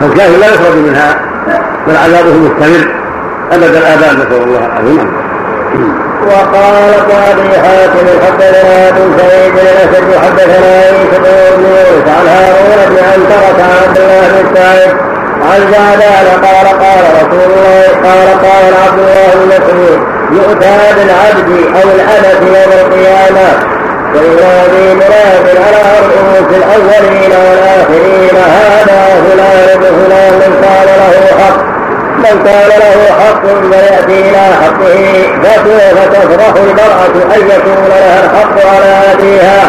فالكافر 0.00 0.36
لا 0.40 0.46
يخرج 0.46 0.76
منها 0.76 1.20
بل 1.86 1.96
عذابه 1.96 2.34
مستمر. 2.34 2.94
أبد 3.52 3.76
الآباد 3.76 4.16
نسأل 4.16 4.42
الله 4.42 4.66
العافية. 4.66 5.28
وقال 6.26 6.94
ابن 7.30 7.50
حاتم 7.62 8.06
حدثنا 8.26 8.88
ابن 8.88 9.18
سعيد 9.18 9.52
بن 9.52 9.58
اسد 9.58 10.18
حدثنا 10.24 10.66
عيسى 10.66 11.18
بن 11.18 11.64
يونس 11.64 12.08
عن 12.08 12.26
هارون 12.28 12.80
بن 12.90 12.96
عنترة 13.12 13.62
عن 13.62 13.88
عبد 13.88 13.98
الله 13.98 14.42
بن 14.42 14.56
سعيد 14.56 14.96
عن 15.42 15.60
زادان 15.72 16.44
قال 16.44 16.66
قال 16.82 17.04
رسول 17.18 17.50
الله 17.50 17.82
قال 18.04 18.28
قال 18.46 18.64
عبد 18.86 18.98
الله 18.98 19.34
بن 19.34 19.46
مسعود 19.48 20.00
يؤتى 20.32 20.76
بالعبد 20.96 21.50
أو 21.76 21.88
الأمة 21.96 22.58
يوم 22.58 22.72
القيامة 22.72 23.77
وينادي 24.14 24.94
مناد 24.94 25.46
على 25.64 25.82
رؤوس 26.00 26.50
الأولين 26.56 27.32
والآخرين 27.32 28.36
هذا 28.36 29.00
فلان 29.24 29.78
بن 29.80 29.86
فلان 29.98 30.32
من 30.38 30.60
كان 30.62 30.88
له 31.00 31.42
حق؟ 31.42 31.58
من 32.18 32.44
كان 32.44 32.68
له 32.68 33.00
حق 33.20 33.42
فيأتي 33.70 34.20
إلى 34.30 34.44
حقه 34.62 34.98
تفرح 35.42 36.54
المرأة 36.56 37.36
أن 37.36 37.40
يكون 37.40 37.84
لها 37.88 38.24
الحق 38.24 38.56
على 38.74 38.92
أبيها؟ 39.12 39.60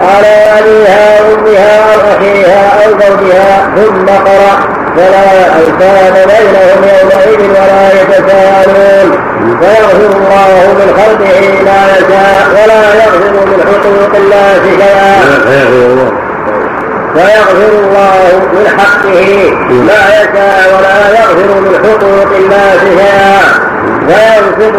على 0.00 0.34
أبيها 0.58 1.18
أمها 1.34 1.94
أو 1.94 2.00
أخيها 2.16 2.86
أو 2.86 2.90
زوجها؟ 2.90 3.70
ثم 3.76 4.06
قرأ 4.06 4.74
فلا 4.96 5.46
أنسان 5.56 6.14
بينهم 6.14 6.80
يومئذ 7.00 7.50
ولا 7.50 8.02
يتساءلون. 8.02 9.33
فيغفر 9.64 10.16
الله 10.16 10.72
من 10.78 10.88
خلقه 10.98 11.40
ما 11.64 11.80
يشاء 11.96 12.46
ولا 12.52 12.94
يغفر 12.94 13.46
من 13.46 13.60
حقوق 13.68 14.16
الله 14.16 14.60
شيئا. 14.64 15.14
ويغفر 17.16 17.72
الله 17.84 18.40
من 18.52 18.66
حقه 18.78 19.50
ما 19.88 20.02
يشاء 20.18 20.58
ولا 20.74 20.98
يغفر 21.18 21.60
من 21.60 21.74
حقوق 21.84 22.30
الناس 22.36 22.80
شيئا. 22.80 23.64
فينصب 24.08 24.74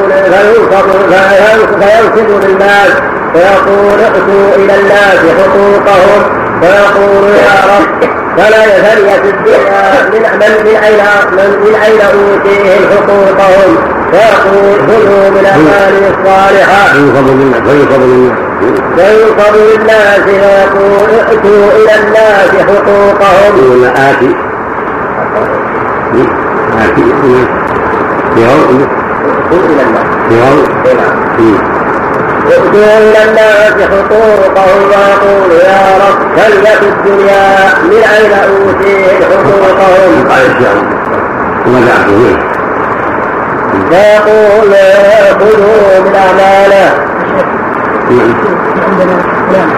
فينصب 1.79 2.43
للناس 2.43 2.91
فيقول 3.33 3.99
ائتوا 3.99 4.55
إلى 4.55 4.73
الناس 4.79 5.19
حقوقهم 5.39 6.21
فيقول 6.61 7.29
يا 7.29 7.77
رب 7.77 8.09
فلا 8.37 8.63
فليت 8.65 9.25
الدنيا 9.33 10.09
من 10.13 10.21
من 10.39 10.65
من 10.65 10.75
اين 10.83 11.03
من, 11.31 11.49
من 11.63 11.75
أين 11.75 12.01
أوتيهم 12.01 12.81
حقوقهم 12.91 13.94
فيقول 14.11 14.79
خذوا 14.87 15.49
اعمالهم 15.49 16.03
الصالحه 16.13 16.93
فينصب 16.93 17.27
للناس 17.27 17.61
فينصب 18.95 19.55
للناس 19.55 20.19
فيقول 20.19 21.19
ائتوا 21.19 21.67
إلى 21.77 21.93
الناس 22.03 22.49
حقوقهم. 22.67 23.57
يقول 23.57 23.85
آتي. 23.85 24.31
آتي. 26.83 27.05
يوم 28.37 28.61
إلى 29.51 29.81
الناس 29.83 30.05
يوم 30.31 30.63
ائتوا 32.51 32.97
إلى 32.97 33.23
الناس 33.29 33.75
حقوقهم. 33.89 34.81
ويقول 34.89 35.51
يا 35.51 35.81
رب 36.01 36.19
كلت 36.35 36.83
الدنيا؟ 36.83 37.43
من 37.83 38.01
أين 38.17 38.33
أوتيهم 38.33 39.19
حقوقهم؟ 39.31 40.27
وماذا 41.67 42.44
فيقول 43.89 44.73
خذوا 45.39 45.99
من 46.05 46.15
أعماله 46.15 46.87
عندنا 48.87 49.17
كلام 49.51 49.69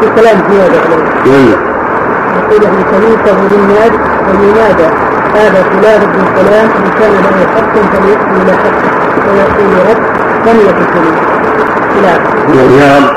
في 0.00 0.06
كلام 0.20 0.38
زيادة 0.50 0.78
يقول 2.36 2.64
ابن 2.64 2.82
كنيسة 2.90 3.38
للناس 3.50 3.92
ولماذا 4.28 4.88
هذا 5.34 5.62
فلان 5.62 6.00
ابن 6.02 6.24
فلان 6.36 6.66
إن 6.66 6.90
كان 6.98 7.12
له 7.12 7.46
حق 7.56 7.74
فليأتي 7.92 8.42
إلى 8.42 8.52
حقه 8.52 8.90
ويقول 9.32 9.72
رب 9.90 10.02
ثانية 10.44 10.70
الدنيا 10.70 11.22
رب 12.98 13.16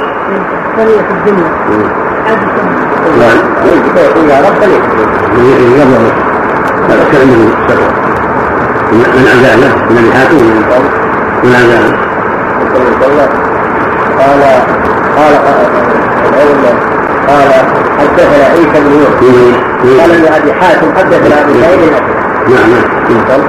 ثانية 0.77 1.05
الدنيا 1.11 1.49
عادي 2.27 2.45
يا 4.29 4.39
رب 4.39 4.55
ثانية 4.59 4.81
هذا 6.89 7.03
كلام 7.11 8.04
من 8.91 8.97
من 8.99 9.25
عزاله 9.33 9.75
من 9.89 10.05
ابي 10.23 10.39
حاتم 10.69 10.85
من 11.43 11.55
عزاله 11.55 11.91
قال 14.17 14.43
قال 15.17 15.33
قال 17.27 17.51
حدثنا 17.99 18.45
عيسى 18.51 18.79
بن 18.79 18.91
يوسف 18.93 19.55
قال 20.01 20.11
ابن 20.11 20.33
ابي 20.33 20.53
حاتم 20.53 20.87
حدثنا 20.97 21.41
ابي 21.41 21.53
سعيد 21.61 21.91
نعم 22.47 22.69
نعم 23.27 23.41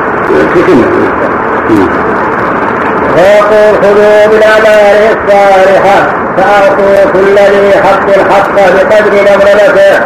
فيقول 3.17 3.75
خذوا 3.83 4.27
بالاعمال 4.27 4.97
الصالحه 5.17 5.99
فاعطوا 6.37 7.13
كل 7.13 7.35
ذي 7.35 7.73
حق 7.83 8.09
الحق 8.09 8.55
بقدر 8.55 9.13
مظلمته 9.13 10.01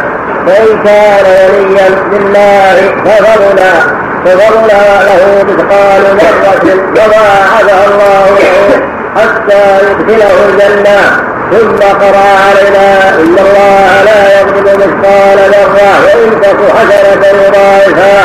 فان 0.47 0.83
كان 0.83 1.25
وليا 1.25 1.89
لله 2.11 2.93
ففضلا 3.05 4.00
ففضلا 4.25 5.03
له 5.07 5.43
مثقال 5.43 6.01
ذرة 6.19 6.75
وضاعفها 6.91 7.85
الله 7.85 8.25
له 8.39 8.81
حتى 9.15 9.63
يدخله 9.85 10.31
الجنة. 10.49 10.99
ثم 11.51 11.77
قرأ 11.77 12.27
علينا 12.47 13.09
إن 13.09 13.35
الله 13.45 14.03
لا 14.05 14.41
يظلم 14.41 14.79
مثقال 14.79 15.37
ذرة 15.37 15.89
وإن 16.05 16.41
تك 16.41 16.59
حسنة 16.77 17.23
يضاعفها 17.45 18.21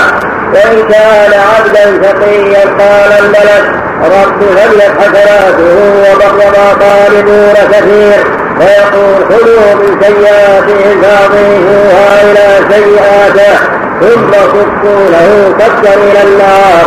وإن 0.55 0.89
كان 0.89 1.33
عبدا 1.41 1.85
شقيا 2.03 2.61
قال 2.61 3.13
الملك 3.21 3.65
رب 4.03 4.41
فليت 4.57 4.93
حسناته 5.01 5.77
وبقي 6.03 6.47
ما 6.51 6.69
طالبون 6.81 7.55
كثير؟ 7.73 8.25
فيقول 8.59 9.25
خذوا 9.31 9.75
من 9.75 10.01
سيئاتهم 10.03 11.03
فأضيفوها 11.03 12.23
إلى 12.23 12.47
سيئاته. 12.71 13.76
ثم 14.01 14.31
له 15.15 15.55
كفا 15.59 15.95
إلى 15.95 16.23
النار. 16.23 16.87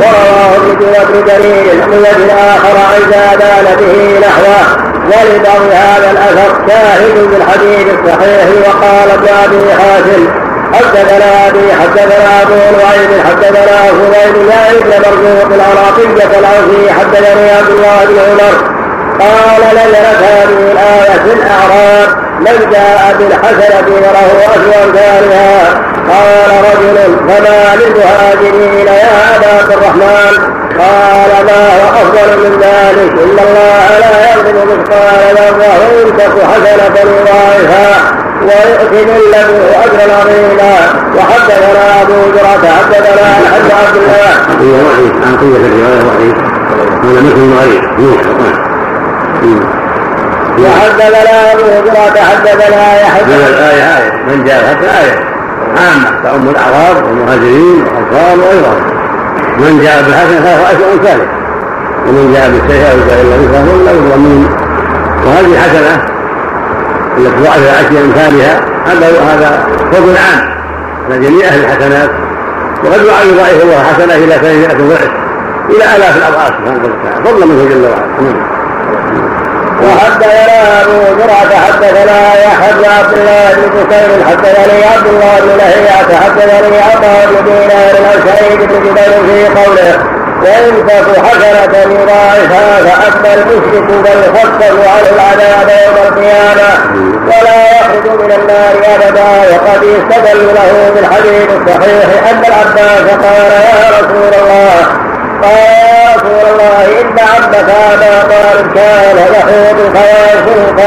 ورواه 0.00 0.62
ابن 0.72 1.24
جرير 1.26 1.74
من 1.86 1.98
وجه 1.98 2.32
آخر 2.32 2.76
عن 2.92 3.00
زادان 3.10 3.76
به 3.80 4.18
نحوه. 4.20 4.90
ولبعض 5.10 5.62
هذا 5.72 6.10
الأثر 6.10 6.50
شاهد 6.68 7.16
بالحديث 7.30 7.86
الصحيح 7.94 8.46
وقال 8.64 9.10
ابن 9.10 9.28
أبي 9.44 9.74
حاتم 9.82 10.28
حدثنا 10.74 11.48
أبي 11.48 11.72
حدثنا 11.80 12.42
أبو 12.42 12.54
نعيم 12.54 13.12
حدثنا 13.26 13.76
فضيل 13.88 14.32
بن 14.34 14.52
ابن 14.52 14.90
مرزوق 15.04 15.48
العراقية 15.54 16.38
العوفي 16.38 16.92
حدثني 16.92 17.50
عبد 17.50 17.70
الله 17.70 18.04
بن 18.08 18.18
عمر. 18.18 18.54
قال 19.20 19.62
نزلت 19.76 20.18
هذه 20.22 20.72
الآية 20.72 21.18
في 21.24 21.32
الأعراب 21.32 22.08
من 22.40 22.70
جاء 22.72 23.14
بالحسنة 23.18 23.86
وله 23.88 24.28
أجر 24.54 24.92
ثانيها. 24.94 25.80
قال 26.10 26.50
رجل 26.68 26.98
فما 27.28 27.76
للمهاجرين 27.80 28.86
يا 28.86 29.36
أبا 29.36 29.74
الرحمن. 29.74 30.34
قال 30.78 31.32
ما 31.46 31.60
هو 31.76 31.84
أفضل 32.02 32.28
من 32.44 32.52
ذلك؟ 32.62 33.12
إن 33.24 33.38
الله 33.46 33.88
لا 34.00 34.14
يظلم 34.32 34.58
مثقال 34.70 35.36
ذرة 35.36 36.16
تك 36.18 36.34
حسنة 36.50 36.96
يضاعفها 37.10 37.88
ويؤتي 38.42 39.04
من 39.04 39.20
له 39.32 39.48
أجرا 39.84 40.16
عظيما. 40.16 40.76
وحدثنا 41.16 42.02
أبو 42.02 42.18
جرة 42.34 42.64
حدثنا 42.78 43.26
عن 43.52 43.70
عبد 43.80 43.96
الله. 43.96 44.32
هي 44.60 44.72
وحي 44.86 45.06
عن 45.26 45.36
قية 45.40 45.56
الرواية 45.66 46.02
وحي. 46.08 46.30
هذا 47.04 47.20
مثل 47.20 47.42
غريب 47.58 47.82
وحدثنا 50.58 51.52
أبو 51.52 51.64
هريره 51.64 52.20
حدثنا 52.30 53.00
يحيى. 53.00 53.36
الآية؟ 53.48 53.98
آية 53.98 54.12
من 54.28 54.44
جاء 54.44 54.60
حتى 54.68 54.86
آية. 54.86 55.29
عامة 55.76 56.22
تعم 56.22 56.48
الأعراب 56.48 56.96
والمهاجرين 57.06 57.82
والأنصار 57.82 58.38
وغيرهم. 58.38 59.00
من 59.58 59.80
جاء 59.82 60.02
بالحسنة 60.02 60.40
فهو 60.40 60.66
أجر 60.66 61.02
ثالث 61.04 61.28
ومن 62.06 62.32
جاء 62.34 62.50
بالسيئة 62.50 62.94
وجاء 62.94 63.20
إلا 63.22 63.52
فهو 63.52 63.84
لا 63.84 63.92
يظلمون 63.92 64.48
وهذه 65.26 65.58
حسنة 65.58 66.04
التي 67.18 67.42
ضعف 67.42 67.78
عشر 67.78 68.04
أمثالها 68.04 68.60
هذا 68.86 69.06
هذا 69.06 69.66
فضل 69.92 70.16
عام 70.16 70.50
على 71.06 71.18
جميع 71.26 71.48
أهل 71.48 71.60
الحسنات. 71.60 72.10
وقد 72.84 73.00
يضاعف 73.00 73.62
الله 73.62 73.82
حسنة 73.92 74.14
إلى 74.14 74.34
ثلاثمائة 74.34 74.88
ضعف 74.88 75.10
إلى 75.70 75.84
آلاف 75.96 76.16
الأضعاف 76.16 76.48
سبحانه 76.48 76.80
وتعالى. 76.84 77.24
فضلا 77.24 77.46
منه 77.46 77.68
جل 77.68 77.84
وعلا. 77.84 78.59
وحدثنا 79.84 80.82
أبو 80.82 81.20
زرعه 81.20 81.52
حدثنا 81.66 82.18
يحيى 82.44 82.72
بن 82.72 82.84
عبد 82.98 83.12
الله 83.18 83.52
بن 83.54 83.82
بكير 83.82 84.24
حدثني 84.28 84.84
عبد 84.84 85.06
الله 85.06 85.34
بن 85.40 85.56
لهيعة 85.58 86.10
حدثني 86.24 86.78
عطاء 86.78 87.26
بن 87.30 87.44
دينار 87.44 87.94
عن 88.08 88.18
سعيد 88.26 88.58
بن 88.58 88.74
جبير 88.84 89.12
في 89.26 89.60
قوله 89.60 90.20
وإن 90.42 90.86
تك 90.86 91.24
حسنة 91.26 91.78
يضاعفها 91.78 92.82
فأما 92.84 93.34
المشرك 93.34 93.88
فيخفف 94.04 94.88
عنه 94.88 95.08
العذاب 95.14 95.68
يوم 95.68 95.96
القيامة 96.08 96.70
ولا 97.26 97.70
يخرج 97.70 98.20
من 98.20 98.32
النار 98.32 98.74
أبدا. 98.94 99.30
وقد 99.52 99.82
يستدل 99.82 100.46
له 100.54 100.90
بالحديث 100.94 101.48
الصحيح 101.60 102.30
أن 102.30 102.44
العباس 102.44 103.10
قال 103.24 103.52
يا 103.52 104.00
رسول 104.00 104.34
الله 104.42 104.86
قال 105.42 105.99
رسول 106.20 106.52
الله 106.52 107.00
إن 107.00 107.18
عمك 107.18 107.54
أبا 107.54 108.22
طالب 108.22 108.74
كان 108.74 109.16
يحوض 109.16 109.96
فيصرف 109.96 110.80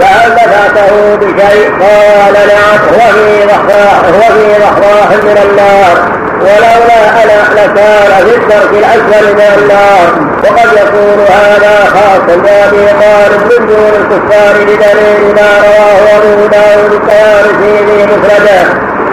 فهل 0.00 0.32
نفعته 0.32 1.16
بشيء 1.16 1.70
قال 1.80 2.32
نعم 2.32 2.78
هو 2.92 3.12
في 3.12 3.46
ضحضاح 3.46 3.98
هو 4.04 4.34
في 4.34 4.58
ضحضاح 4.60 5.08
من 5.22 5.38
النار. 5.44 6.22
ولولا 6.40 7.22
أنا 7.22 7.54
لكان 7.54 8.26
في 8.26 8.36
الدرك 8.36 8.70
الأسفل 8.70 9.34
من 9.34 9.40
النار. 9.58 10.32
وقد 10.44 10.72
يكون 10.72 11.26
هذا 11.28 11.84
خاصا 11.94 12.36
بأبي 12.36 12.86
طالب 12.86 13.42
من 13.42 13.66
دون 13.66 13.92
الكفار 14.00 14.54
بدليل 14.64 15.34
ما 15.34 15.48
رواه 15.62 16.16
أبو 16.16 16.46
داود 16.46 16.92
الطيارسي 16.92 17.86
في 17.86 18.04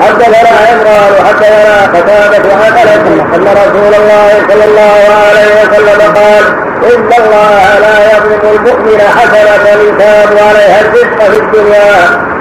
حدثنا 0.01 0.49
عمران 0.69 1.11
وحدثنا 1.19 1.87
قتادة 1.93 2.53
عن 2.53 2.77
انس 2.77 3.21
إن 3.35 3.43
رسول 3.43 3.93
الله 4.01 4.29
صلى 4.49 4.65
الله 4.65 4.99
عليه 5.27 5.49
وسلم 5.61 6.01
قال 6.15 6.43
إن 6.93 7.09
الله 7.23 7.79
لا 7.79 7.95
يظلم 8.11 8.43
المؤمن 8.55 9.01
حسنة 9.17 9.65
يثاب 9.81 10.29
عليها 10.47 10.81
الرزق 10.81 11.31
في 11.31 11.39
الدنيا 11.39 11.95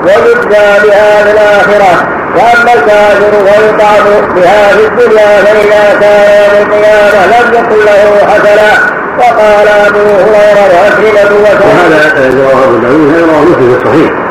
بها 0.05 1.23
في 1.25 1.31
الآخرة. 1.31 2.09
وأما 2.37 2.73
الكافر 2.75 3.33
فيطعم 3.47 4.35
بها 4.37 4.69
في 4.69 4.87
الدنيا 4.87 5.43
فإذا 5.45 5.99
كان 6.01 6.29
يوم 6.41 6.63
القيامة 6.63 7.27
لم 7.27 7.55
يكن 7.55 7.85
له 7.85 8.27
حسنة. 8.27 8.99
وقال 9.19 9.69
أبو 9.87 9.99
هريرة 9.99 10.65
وأكرمة 10.75 11.31
وهذا 11.43 12.31
رواه 12.35 12.65
أبو 12.65 12.79
داود 12.79 13.11
هذا 13.11 13.27
رواه 13.27 13.43
مسلم 13.43 13.81
الصحيح 13.81 14.28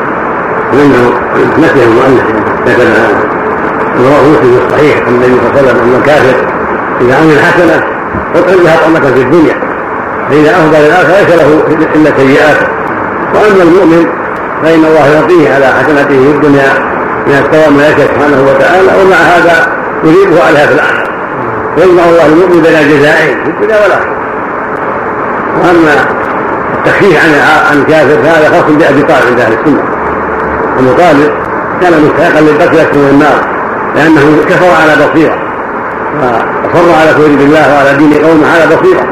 وإنه 0.72 1.12
نسي 1.58 1.84
المؤلف 1.84 2.24
ذكر 2.66 2.82
هذا. 2.82 3.28
رواه 3.98 4.22
مسلم 4.28 4.60
الصحيح 4.66 4.96
عن 5.06 5.14
النبي 5.14 5.34
صلى 5.40 5.48
الله 5.48 5.58
عليه 5.58 5.70
وسلم 5.70 5.82
أن 5.82 6.00
الكافر 6.00 6.36
إذا 7.00 7.16
عمل 7.16 7.38
حسنة 7.40 7.84
اطعم 8.34 8.64
بها 8.64 8.76
طعمه 8.82 9.14
في 9.14 9.22
الدنيا. 9.22 9.54
فإذا 10.30 10.50
افضل 10.50 10.76
الآخر 10.76 11.08
ليس 11.08 11.36
له 11.36 11.62
إلا 11.94 12.10
سيئات. 12.16 12.56
وأما 13.34 13.62
المؤمن 13.62 14.06
فإن 14.62 14.84
الله 14.84 15.06
يعطيه 15.14 15.54
على 15.54 15.66
حسنته 15.66 16.22
في 16.22 16.30
الدنيا 16.30 16.72
من 17.26 17.34
الثواب 17.34 17.72
ما 17.76 17.88
يشاء 17.88 18.06
سبحانه 18.14 18.42
وتعالى 18.48 19.02
ومع 19.02 19.16
هذا 19.16 19.72
يجيبه 20.04 20.44
عليها 20.46 20.66
في 20.66 20.72
الآخرة. 20.74 21.08
ويجمع 21.76 22.04
الله 22.04 22.26
المؤمن 22.26 22.62
بين 22.62 22.74
الجزائين 22.74 23.44
في 23.44 23.50
الدنيا 23.50 23.82
والاخره 23.82 24.16
وأما 25.62 25.94
التخفيف 26.74 27.24
عن 27.24 27.30
عن 27.70 27.78
الكافر 27.80 28.22
فهذا 28.22 28.48
خاص 28.48 28.64
بأبي 28.70 29.02
طالب 29.02 29.26
عند 29.28 29.40
أهل 29.40 29.52
السنة. 29.52 29.97
ابو 30.78 30.92
طالب 30.92 31.30
كان 31.82 31.92
مستحقا 32.04 32.40
للقتل 32.40 32.78
أكثر 32.78 32.98
من 32.98 33.08
النار 33.10 33.58
لأنه 33.94 34.44
كفر 34.48 34.66
على 34.82 34.92
بصيرة 35.06 35.36
واصر 36.74 37.00
على 37.00 37.10
كفر 37.10 37.28
بالله 37.38 37.74
وعلى 37.74 37.98
دين 37.98 38.14
قومه 38.14 38.46
على 38.54 38.76
بصيرة. 38.76 39.04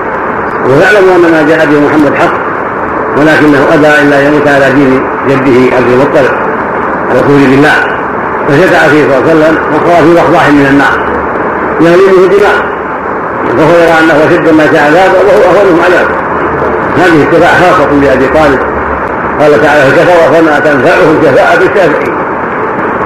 ويعلم 0.66 1.08
أن 1.16 1.32
ما 1.32 1.42
جاء 1.48 1.66
به 1.66 1.80
محمد 1.80 2.14
حق 2.14 2.34
ولكنه 3.16 3.58
أبى 3.74 4.02
الا 4.02 4.28
يموت 4.28 4.48
على 4.48 4.72
دين 4.74 5.02
جده 5.28 5.76
عبد 5.76 5.90
المطلب 5.92 6.32
على 7.10 7.20
كفر 7.20 7.50
بالله. 7.50 7.96
فشفع 8.48 8.88
فيه 8.88 9.04
صلى 9.04 9.18
الله 9.18 9.30
عليه 9.30 9.34
وسلم 9.34 9.58
وقال 9.74 10.04
في 10.04 10.14
ضحضاح 10.14 10.48
من 10.50 10.66
النار 10.70 11.06
يغلبه 11.80 12.36
دماء 12.36 12.76
وهو 13.58 13.78
يرى 13.78 13.94
أنه 14.04 14.24
أشد 14.24 14.48
الناس 14.48 14.68
عذابا 14.68 15.18
وهو 15.18 15.42
اهونهم 15.42 15.80
عذابا 15.86 16.14
هذه 16.96 17.28
الشفاعه 17.28 17.60
خاصة 17.60 18.00
بأبي 18.00 18.26
طالب 18.28 18.75
قال 19.40 19.62
تعالى 19.62 19.90
كفر 19.96 20.34
فما 20.34 20.58
تنفعهم 20.58 21.22
شفاعه 21.22 21.56
الشافعين 21.56 22.16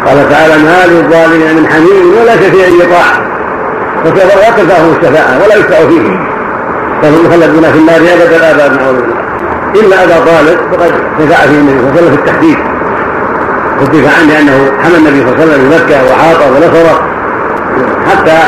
قال 0.06 0.30
تعالى 0.30 0.54
ما 0.62 0.86
للظالمين 0.86 1.56
من 1.56 1.66
حميم 1.68 2.14
ولا 2.20 2.36
شفيع 2.36 2.66
يطاع. 2.66 3.30
فكذا 4.04 4.34
لا 4.34 4.50
تنفعهم 4.50 4.96
الشفاعه 5.00 5.38
ولا 5.44 5.56
يشفع 5.56 5.78
فيه. 5.78 6.30
فهم 7.02 7.26
مخلدون 7.26 7.62
في 7.72 7.78
النار 7.78 7.96
ابدا 7.96 8.36
الآباد 8.36 8.72
نعوذ 8.72 8.96
بالله. 9.00 9.20
إلا 9.74 10.04
أبا 10.04 10.24
طالب 10.24 10.58
فقد 10.72 10.92
شفع 11.18 11.36
فيه 11.36 11.58
النبي 11.58 11.78
صلى 11.78 11.88
الله 11.88 11.92
عليه 11.92 12.02
وسلم 12.02 12.16
في 12.16 12.20
التحديد. 12.20 12.58
حدث 13.80 14.20
عنه 14.20 14.40
انه 14.40 14.72
حمى 14.82 14.96
النبي 14.96 15.20
صلى 15.20 15.32
الله 15.32 15.40
عليه 15.40 15.52
وسلم 15.52 15.70
في 15.70 15.76
مكه 15.76 15.98
وحاطه 16.05 16.46
ونصره. 16.52 17.00
حتى 18.11 18.38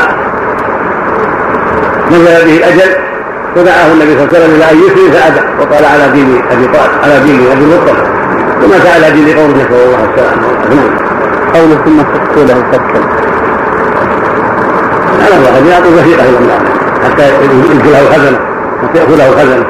نزل 2.11 2.45
به 2.45 2.57
الأجل 2.57 3.12
فدعاه 3.55 3.91
النبي 3.93 4.11
صلى 4.13 4.23
الله 4.23 4.29
عليه 4.33 4.37
وسلم 4.37 4.55
إلى 4.55 4.65
أن 4.71 4.77
يسلم 4.77 5.11
فأبى 5.11 5.41
وقال 5.59 5.85
على 5.85 6.11
دين 6.13 6.41
أبي 6.51 6.65
طالب 6.65 6.91
على 7.03 7.19
دين 7.19 7.51
أبي 7.51 7.63
المطلب 7.63 7.97
ومات 8.63 8.85
على 8.95 9.11
دين 9.11 9.37
قومه 9.37 9.53
نسال 9.53 9.73
الله 9.73 10.07
السلامه 10.09 10.47
والعافيه 10.47 10.89
قوله 11.53 11.75
ثم 11.85 11.97
فكوا 12.03 12.43
له 12.43 12.57
فكا 12.71 12.99
على 15.23 15.35
الله 15.35 15.53
يعطي 15.71 15.89
وثيقه 15.89 16.29
إلى 16.29 16.37
الله. 16.37 16.59
حتى 17.03 17.23
يلقي 17.27 17.89
له 17.91 18.03
خزنة 18.13 18.39
حتى 18.83 18.99
ياكل 18.99 19.17
له 19.17 19.31
خزنة. 19.31 19.65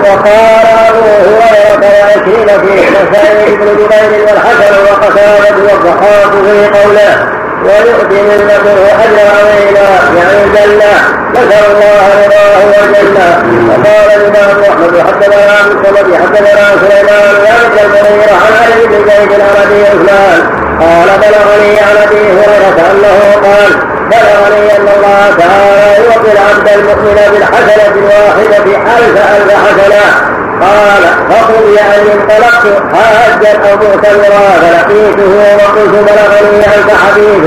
وقال 0.00 0.66
ابو 0.88 1.06
هريره 1.26 1.82
وعكرمه 1.82 2.64
وسعيد 2.92 3.58
بن 3.58 3.66
جبير 3.66 4.20
والحسن 4.26 4.74
وقتادة 4.92 5.56
والضحاك 5.56 6.32
في 6.44 6.68
قوله. 6.78 7.35
ويؤتي 7.68 8.22
منته 8.22 8.76
أجرا 9.04 9.26
عظيما 9.36 9.88
يعني 10.16 10.44
الجنة 10.44 10.92
نسأل 11.34 11.64
الله 11.72 12.04
رضاه 12.24 12.58
والجنة 12.72 13.28
وقال 13.68 14.08
الإمام 14.20 14.62
أحمد 14.70 14.94
حدثنا 15.08 15.42
عن 15.56 15.66
الصمد 15.72 16.14
حدثنا 16.22 16.60
عن 16.66 16.76
سليمان 16.84 17.34
ذلك 17.46 17.76
الكبير 17.84 18.28
عن 18.44 18.52
علي 18.62 18.86
بن 18.86 19.10
زيد 19.10 19.30
العربي 19.32 19.66
أبي 19.76 19.86
عثمان 19.86 20.40
قال 20.80 21.08
بلغني 21.18 21.80
عن 21.80 21.96
أبي 22.06 22.20
هريرة 22.38 22.78
أنه 22.90 23.18
قال 23.46 23.70
بلغني 24.10 24.76
أن 24.76 24.88
الله 24.96 25.36
تعالى 25.38 26.04
يعطي 26.08 26.32
العبد 26.32 26.68
المؤمن 26.78 27.14
بالحسنة 27.32 27.94
الواحدة 27.96 28.64
ألف 28.98 29.16
ألف 29.36 29.50
حسنة 29.52 30.35
قال 30.60 31.02
فقضي 31.30 31.78
أن 31.80 32.20
انطلقت 32.20 32.82
حاجا 32.94 33.52
أو 33.70 33.76
معتمرا 33.76 34.46
فلقيته 34.60 35.56
وقلت 35.56 35.94
بلغني 35.94 36.64
عنك 36.64 36.90
حديث 37.06 37.44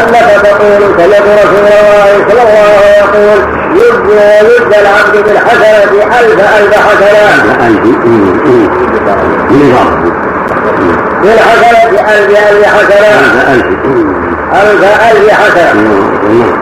أنك 0.00 0.28
تقول 0.42 0.82
سمعت 0.98 1.22
رسول 1.22 1.66
الله 1.66 2.26
صلى 2.28 2.42
الله 2.42 2.68
عليه 2.82 3.02
وسلم 3.02 3.24
يقول 3.24 3.38
يجزى 3.74 4.22
يجزى 4.46 4.80
العبد 4.80 5.24
بالحسنة 5.24 6.02
ألف 6.20 6.40
ألف 6.58 6.74
حسنة. 6.74 7.24
بالحسنة 11.22 11.98
ألف 12.08 12.30
ألف 12.30 12.66
حسنة. 12.66 14.33
ألف 14.62 14.82
ألف 15.10 15.30
حسنة. 15.30 15.82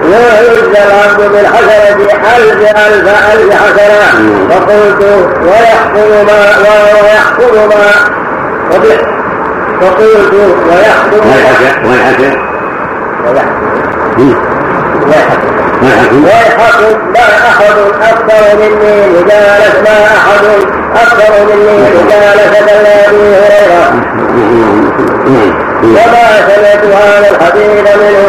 ويجزى 0.05 0.81
العبد 0.87 1.21
بالحسنة 1.33 1.97
ألف 2.37 2.61
ألف 2.87 3.07
ألف 3.33 3.51
حسنة. 3.63 4.03
فقلت 4.51 5.03
ويحكم 5.45 6.11
ما 6.27 6.41
ويحكم 7.03 7.55
ما. 7.69 7.91
فقلت 9.81 10.33
ويحكم 10.69 11.23
ويحكم 11.29 11.89
ويحكم. 11.89 12.33
ويحكم 15.05 16.25
ويحكم 16.25 16.93
ما 17.15 17.27
أحد 17.49 17.77
أكثر 18.03 18.43
مني 18.57 18.97
مجالس 19.09 19.77
ما 19.85 19.97
أحد 20.17 20.45
أكثر 20.95 21.33
مني 21.45 21.77
مجالسة 21.79 22.67
لأبي 22.83 23.23
هريرة 23.37 23.83
وما 25.83 26.29
سمعت 26.49 26.85
هذا 26.85 27.29
الحديث 27.31 27.87
منه. 27.97 28.27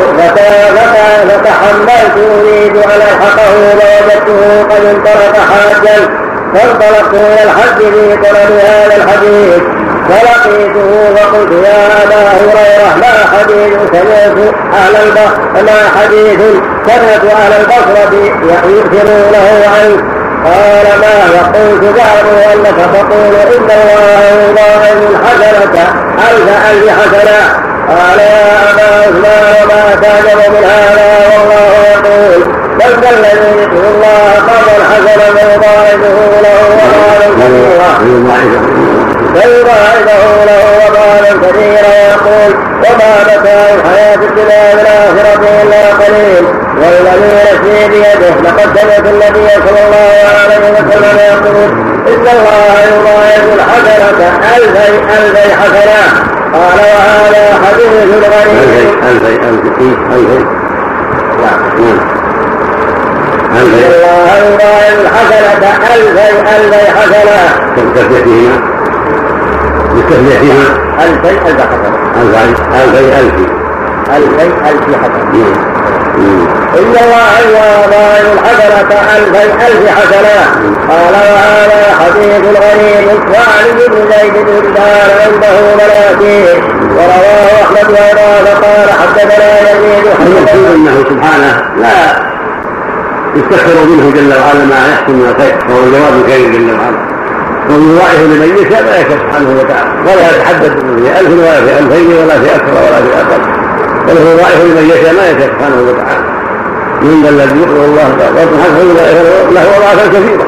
فتحملت 1.27 2.15
اريد 2.17 2.75
ان 2.77 3.01
الحقه 3.11 3.53
لوجدته 3.73 4.63
قد 4.63 4.85
انطلق 4.85 5.35
حاجا. 5.37 5.97
فانطلقت 6.53 7.13
إلى 7.13 7.43
الحج 7.43 7.77
في 7.77 8.15
طلب 8.15 8.51
هذا 8.51 8.95
الحديث. 8.95 9.63
فلقيته 10.09 11.15
فقلت 11.15 11.51
يا 11.51 12.03
أبا 12.03 12.21
هريرة 12.37 12.89
ما 13.01 13.15
حديث 13.37 13.73
سمعت 13.91 14.37
أهل 14.73 14.95
البصر 14.95 15.63
ما 15.63 15.79
حديث 15.99 16.39
سمعت 16.87 17.23
أهل 17.33 17.53
البصرة 17.61 18.13
يؤثرونه 18.43 19.47
عنك 19.75 20.03
قال 20.45 20.99
ما 21.01 21.15
وقلت 21.35 21.97
زعموا 21.97 22.53
انك 22.53 22.79
تقول 22.93 23.35
إن 23.35 23.69
الله 23.71 24.21
يضاعف 24.49 24.97
الحسنه 25.09 25.75
ألف 26.29 26.47
ألف 26.71 26.89
حسنه 26.99 27.63
قال 27.89 28.19
يا 28.19 28.71
أبا 28.71 28.83
عثمان 28.83 29.43
وما 29.63 29.95
تعجب 30.01 30.51
من 30.51 30.63
هذا؟ 30.63 31.07
والله 31.31 31.71
يقول 31.93 32.43
بل 32.79 33.07
الذي 33.09 33.61
يذكر 33.61 33.83
الله 33.93 34.33
قبل 34.49 34.83
حسنا 34.91 35.25
فيضاعفه 35.35 36.17
له 36.43 36.59
كثيرا. 37.37 37.91
فيضاعفه 39.33 40.45
له 40.45 40.63
وضاعفا 40.79 41.47
كثيرا. 41.47 41.93
يقول 42.13 42.53
وما 42.83 43.23
متاع 43.23 43.69
الحياة 43.75 44.15
الدنيا 44.15 44.75
بالاخره 44.75 45.61
إلا 45.63 46.05
قليل. 46.05 46.45
والذي 46.93 47.31
نفسي 47.35 47.89
بيده 47.89 48.35
لقد 48.43 48.77
سمعت 48.79 49.05
النبي 49.13 49.47
صلى 49.67 49.81
الله 49.85 50.11
عليه 50.43 50.63
وسلم 50.71 51.17
يقول 51.17 51.71
ان 52.07 52.25
الله 52.35 52.75
يضاعف 52.91 53.43
الحسنه 53.55 54.19
الفي 54.57 54.87
الفي 55.17 55.55
حسنه 55.55 56.03
قال 56.53 56.79
وهذا 56.79 57.45
حديث 57.65 57.93
غريب 58.33 58.57
الفي 59.09 59.33
الفي 59.49 59.49
الفي 59.49 59.67
الفي 60.15 60.45
الله 63.61 64.27
يضاعف 64.37 64.97
الحسنه 65.01 65.71
الفي 65.95 66.27
الفي 66.55 66.83
حسنه 66.91 67.39
بتسميتهما 67.77 68.55
بتسميتهما 69.95 70.67
الفي 71.03 71.31
الف 71.31 71.61
حسنه 71.61 71.95
الفي 72.83 73.19
الفي 73.19 73.45
الفي 74.17 74.45
الفي 74.69 74.97
حسنه 74.97 75.72
إن 76.17 76.95
الله 77.03 77.33
يضاعف 77.49 78.25
الحسنة 78.33 78.91
ألفي 79.17 79.67
ألف 79.67 79.89
حسنة. 79.89 80.37
قال 80.89 81.13
وهذا 81.13 81.83
حديث 81.99 82.43
غريب 82.57 83.19
وعن 83.33 83.65
بن 83.87 84.11
زيد 84.11 84.33
بن 84.33 84.77
هلال 84.77 85.11
عنده 85.21 85.75
مناكير 85.75 86.63
ورواه 86.95 87.63
أحمد 87.63 87.91
وأبا 87.91 88.45
فقال 88.45 88.89
حدثنا 89.01 89.71
يزيد 89.71 90.05
المقصود 90.27 90.75
أنه 90.75 91.03
سبحانه؟ 91.09 91.61
لا. 91.81 92.23
يستكثر 93.35 93.85
منه 93.85 94.11
جل 94.15 94.33
وعلا 94.41 94.65
ما 94.65 94.87
يحكم 94.93 95.13
من 95.13 95.35
الخير. 95.35 95.55
وهو 95.69 95.83
الجواب 95.83 96.13
الكريم 96.21 96.51
جل 96.51 96.79
وعلا. 96.79 97.13
ويضاعف 97.69 98.19
لمن 98.19 98.57
يشاء 98.57 98.83
ما 98.83 98.95
يشاء 98.97 99.17
سبحانه 99.17 99.49
وتعالى. 99.59 99.89
ولا 100.01 100.29
يتحدد 100.35 100.71
في 100.79 101.19
ألف 101.19 101.29
ولا 101.29 101.61
في 101.65 101.79
ألفين 101.79 102.07
ولا 102.17 102.39
في 102.39 102.55
أكثر 102.55 102.73
ولا 102.73 103.01
في 103.01 103.11
أقل. 103.21 103.62
بل 104.07 104.17
هو 104.17 104.37
ضائف 104.37 104.61
لمن 104.63 104.89
يشاء 104.89 105.13
ما 105.13 105.25
يشاء 105.29 105.47
سبحانه 105.47 105.81
وتعالى. 105.81 106.23
من 107.01 107.23
ذا 107.23 107.29
الذي 107.29 107.59
يقرض 107.59 107.83
الله 107.83 108.03
قرضا 108.03 108.93
له 109.51 109.65
ضعفا 109.79 110.07
كثيرا 110.07 110.45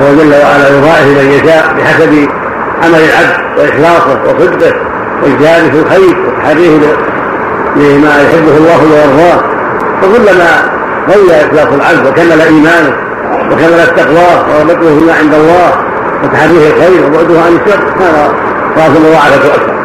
هو 0.00 0.14
جل 0.18 0.32
وعلا 0.42 0.68
يضاعف 0.78 1.06
من 1.06 1.30
يشاء 1.30 1.74
بحسب 1.78 2.28
عمل 2.82 3.00
العبد 3.08 3.58
وإخلاصه 3.58 4.18
وصدقه 4.24 4.72
واجتهاده 5.22 5.70
في 5.70 5.78
الخير 5.78 6.16
وتحريه 6.26 6.78
لما 7.76 8.10
يحبه 8.22 8.56
الله 8.56 8.80
ويرضاه. 8.84 9.40
فكلما 10.02 10.76
قوي 11.12 11.30
إخلاص 11.30 11.74
العبد 11.74 12.06
وكمل 12.06 12.40
إيمانه 12.40 12.92
وكملت 13.52 13.92
تقواه 13.96 14.44
ورغبته 14.48 14.98
فيما 14.98 15.12
عند 15.12 15.34
الله 15.34 15.72
وتحريه 16.24 16.70
الخير 16.70 17.06
وبعده 17.06 17.40
عن 17.40 17.52
الشر 17.56 17.80
كان 17.98 18.14
صارت 18.76 18.96
المضاعفه 18.96 19.36
أكثر 19.36 19.76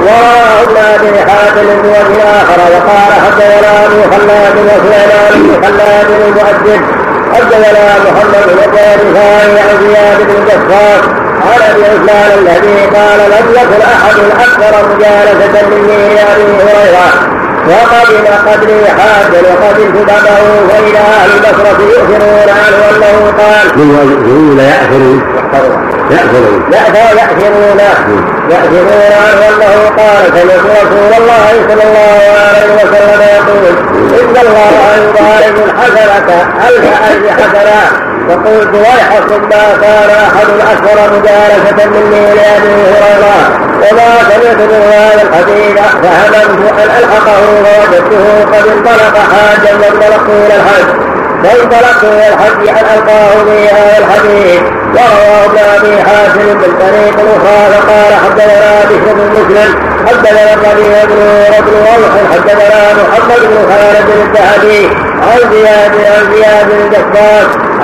ورواه 0.00 0.62
ابن 0.62 0.76
ابي 0.76 1.18
حاتم 1.30 1.66
بوجه 1.82 2.22
اخر 2.40 2.60
وقال 2.72 3.12
حدثنا 3.24 3.86
ابو 3.86 4.02
خلاد 4.12 4.56
وسليمان 4.56 5.34
بن 5.34 5.66
خلاد 5.66 6.08
المؤدب 6.10 6.80
حدثنا 7.34 7.84
محمد 8.04 8.46
بن 8.46 8.72
عن 9.58 9.78
زياد 9.82 10.18
بن 10.28 10.44
جفار 10.44 11.00
عن 11.44 11.60
ابي 11.70 11.84
عثمان 11.84 12.30
الذي 12.38 12.78
قال 12.96 13.18
لم 13.30 13.46
يكن 13.50 13.82
أحد 13.82 14.16
أكثر 14.40 14.88
مجالسة 14.88 15.68
مني 15.68 16.22
أبي 16.22 16.62
هريرة. 16.62 17.33
وقدم 17.68 18.24
قدري 18.48 18.86
حاجا 18.86 19.40
وقد 19.48 19.80
انتدبه 19.80 20.68
فإلى 20.68 20.98
أهل 20.98 21.30
البصرة 21.36 21.82
يؤثرون 21.82 22.48
عنه 22.48 22.80
أنه 22.90 23.32
قال 23.38 23.66
يؤثرون 23.80 24.58
يأثرون 24.58 25.22
يأثرون 26.10 26.72
يأثرون 26.72 27.80
يأثرون 28.50 29.12
عنه 29.24 29.48
أنه 29.48 29.88
قال 29.98 30.24
سمعت 30.26 30.64
رسول 30.82 31.12
الله 31.18 31.50
صلى 31.68 31.82
الله 31.88 32.20
عليه 32.46 32.74
وسلم 32.74 33.20
يقول 33.36 33.64
إن 34.20 34.36
الله 34.46 34.96
يبارك 34.96 35.56
الحسنة 35.66 36.42
ألف 36.68 36.84
ألف 37.10 37.30
حسنة 37.40 38.13
فقلت 38.28 38.74
ويحكم 38.74 39.42
ما 39.42 39.64
كان 39.82 40.10
أحد 40.10 40.48
أكثر 40.72 41.12
مجالسة 41.16 41.86
مني 41.90 42.34
لابي 42.34 42.74
هريرة 42.92 43.64
وما 43.84 44.10
سمعت 44.30 44.56
من 44.56 44.82
هذا 44.92 45.22
الحديث 45.22 45.80
فهممت 46.02 46.72
ان 46.78 46.90
ألحقه 46.98 47.40
فوجدته 47.64 48.44
قد 48.52 48.66
انطلق 48.68 49.18
حاجا 49.18 49.72
وانطلقت 49.72 50.28
إلى 50.28 50.56
الحج 50.56 51.14
فانطلقت 51.44 52.04
إلى 52.04 52.28
الحج 52.28 52.68
أن 52.68 52.84
ألقاه 52.94 53.44
في 53.44 53.68
هذا 53.68 53.98
الحديث 53.98 54.60
ورواه 54.94 55.44
ابن 55.44 55.58
أبي 55.76 56.02
حاتم 56.02 56.46
من 56.46 56.76
طريق 56.80 57.16
أخرى 57.18 57.72
فقال 57.72 58.14
حدثنا 58.24 58.84
بشر 58.84 59.12
بن 59.14 59.30
مسلم 59.32 59.74
حدثنا 60.06 60.54
الربيع 60.54 61.04
بن 61.04 61.20
بن 61.66 61.74
روح 61.86 62.32
حدثنا 62.32 62.92
محمد 62.92 63.40
بن 63.40 63.56
خالد 63.70 64.08
الذهبي 64.22 64.86
عن 65.22 65.50
زياد 65.52 65.92
عن 65.94 66.34
زياد 66.34 66.68
بن 66.68 66.90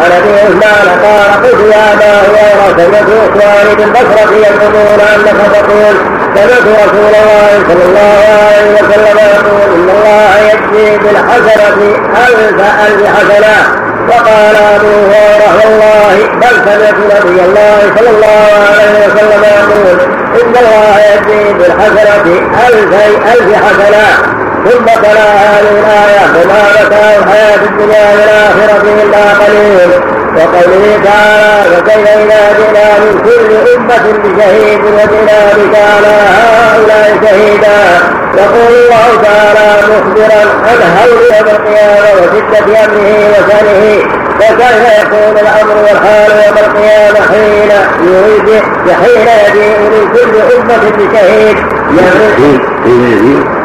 عن 0.05 0.13
ابي 0.13 0.33
عثمان 0.41 0.87
قال 1.05 1.31
قلت 1.45 1.61
يا 1.75 1.93
ابا 1.93 2.11
هريره 2.21 2.67
سمعت 2.77 3.09
اخواني 3.27 3.75
بالبصره 3.75 4.33
يزعمون 4.37 5.01
انك 5.15 5.41
تقول 5.53 5.97
سمعت 6.35 6.67
رسول 6.83 7.15
الله 7.21 7.51
صلى 7.69 7.85
الله 7.89 8.21
عليه 8.47 8.73
وسلم 8.75 9.17
يقول 9.35 9.71
أن 9.75 9.89
الله 9.97 10.31
يجزي 10.51 10.99
بالحسنه 10.99 11.79
الف 12.27 12.61
الف 12.87 13.07
حسنه 13.17 13.81
وقال 14.09 14.57
ابو 14.75 14.93
هريره 15.13 15.53
والله 15.61 16.29
بل 16.41 16.55
سمعت 16.67 16.95
نبي 17.13 17.41
الله 17.45 17.79
صلى 17.99 18.11
الله 18.11 18.49
عليه 18.71 19.07
وسلم 19.07 19.43
يقول 19.45 20.01
ان 20.43 20.55
الله 20.63 20.95
يجزي 21.15 21.53
بالحسنه 21.53 22.25
الفي 22.69 23.17
الف 23.33 23.55
حسنه 23.65 24.30
ثم 24.65 24.85
تلا 24.85 25.29
هذه 25.53 25.71
الآية 25.81 26.25
وما 26.37 26.63
متاع 26.85 27.17
الحياة 27.19 27.63
الدنيا 27.71 28.11
والآخرة 28.13 29.03
إلا 29.03 29.45
قليل. 29.45 29.91
وقوله 30.37 31.01
تعالى 31.05 31.77
وكيف 31.77 32.09
إذا 32.09 32.41
جئنا 32.59 32.99
من 32.99 33.21
كل 33.25 33.51
أمة 33.77 34.19
بشهيد 34.25 34.81
وجئنا 34.85 35.39
بك 35.57 35.75
على 35.75 36.15
هؤلاء 36.39 37.19
شهيدا. 37.25 37.79
يقول 38.37 38.75
الله 38.75 39.23
تعالى 39.23 39.83
مخبرا 39.93 40.43
عن 40.67 40.79
هول 40.97 41.21
يوم 41.37 41.49
القيامة 41.57 42.11
وشدة 42.21 42.85
أمره 42.85 43.29
وشأنه. 43.31 44.03
فكيف 44.41 45.03
يكون 45.03 45.39
الأمر 45.39 45.77
والحال 45.77 46.31
يوم 46.31 46.59
القيامة 46.59 47.21
حين 47.31 47.71
يريد 48.03 48.63
حين 49.03 49.29
يجيء 49.47 49.79
من 49.79 50.13
كل 50.15 50.57
أمة 50.57 50.91
بشهيد؟ 50.97 51.57
يعني 51.99 53.60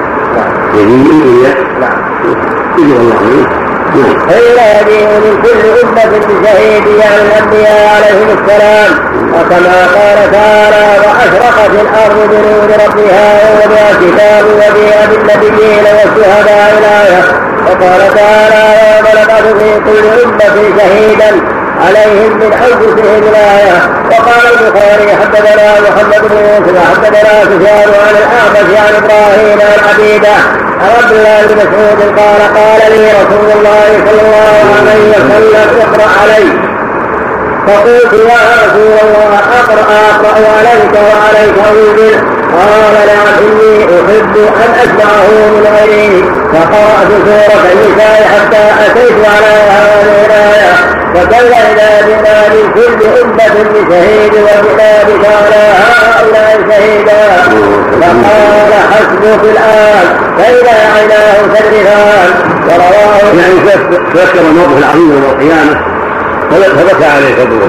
يجيء 0.73 1.13
يجيء 1.13 1.55
يجيء 2.77 2.99
الله 2.99 3.45
حين 4.29 4.57
يجيء 4.81 5.07
من 5.25 5.41
كل 5.43 5.61
أمة 5.83 6.17
بشهيد 6.27 6.85
يعني 6.99 7.21
الأنبياء 7.21 7.87
عليهم 7.95 8.29
السلام 8.37 8.91
وكما 9.33 9.77
قال 9.95 10.31
تعالى 10.31 10.85
وأشرقت 11.05 11.69
الأرض 11.81 12.17
بنور 12.31 12.69
ربها 12.85 13.27
ووضع 13.43 13.85
كتاب 14.01 14.45
وجيء 14.45 14.95
بالنبيين 15.11 15.83
والشهداء 15.83 16.77
الآية 16.79 17.23
وقال 17.65 18.13
تعالى 18.15 18.63
يوم 18.81 19.05
نبعث 19.23 19.45
في 19.63 19.79
كل 19.85 20.05
أمة 20.25 20.77
شهيدا 20.77 21.31
عليهم 21.83 22.31
من 22.37 22.53
انفسهم 22.53 23.23
الايه 23.23 23.77
وقال 24.11 24.45
البخاري 24.53 25.15
حدثنا 25.21 25.73
محمد 25.85 26.21
بن 26.29 26.37
يوسف 26.37 26.75
حدثنا 26.91 27.43
سفيان 27.43 27.91
عن 28.05 28.15
الأعمش 28.23 28.69
عن 28.83 28.93
إبراهيم 29.03 29.59
عن 29.61 29.79
عبيدة 29.89 30.35
عن 30.81 30.89
عبد 31.03 31.11
الله 31.11 31.41
بن 31.41 31.55
مسعود 31.55 32.19
قال 32.19 32.41
قال 32.57 32.91
لي 32.91 33.11
رسول 33.11 33.49
الله 33.57 33.87
صلى 34.07 34.21
الله 34.21 34.65
عليه 34.79 35.09
وسلم 35.09 35.69
اقرأ 35.81 36.09
علي. 36.21 36.47
فقلت 37.67 38.13
يا 38.13 38.41
رسول 38.63 38.97
الله 39.03 39.39
أقرأ 39.59 39.85
أقرأ 40.11 40.49
عليك 40.57 40.93
وعليك 40.93 41.55
انزل 41.69 42.15
قال 42.55 43.09
اني 43.39 43.85
أحب 43.85 44.35
أن 44.37 44.71
أسمعه 44.83 45.27
من 45.53 45.65
غيري. 45.77 46.23
فقرأت 46.53 47.09
سورة 47.25 47.63
النساء 47.73 48.27
حتى 48.33 48.63
أتيت 48.85 49.25
على 49.25 49.53
هذه 49.71 50.44
جئنا 51.15 52.49
من 52.49 52.65
كل 52.73 52.99
أمة 53.21 53.55
بشهيد 53.73 54.33
وجئنا 54.33 55.03
بك 55.03 55.25
على 55.25 55.63
هؤلاء 55.81 56.49
شهيدا. 56.69 57.21
فقال 58.01 58.71
حسبك 58.91 59.43
الآن 59.43 60.07
فإذا 60.37 60.75
عيناه 60.95 61.37
تذرفان 61.53 62.29
ورواه 62.67 63.25
يعني 63.39 63.55
تذكر 64.13 64.41
الموقف 64.41 64.77
العظيم 64.77 65.11
يوم 65.11 65.23
القيامة. 65.31 65.95
فبكى 66.51 67.05
عليه 67.05 67.35
فضل 67.35 67.59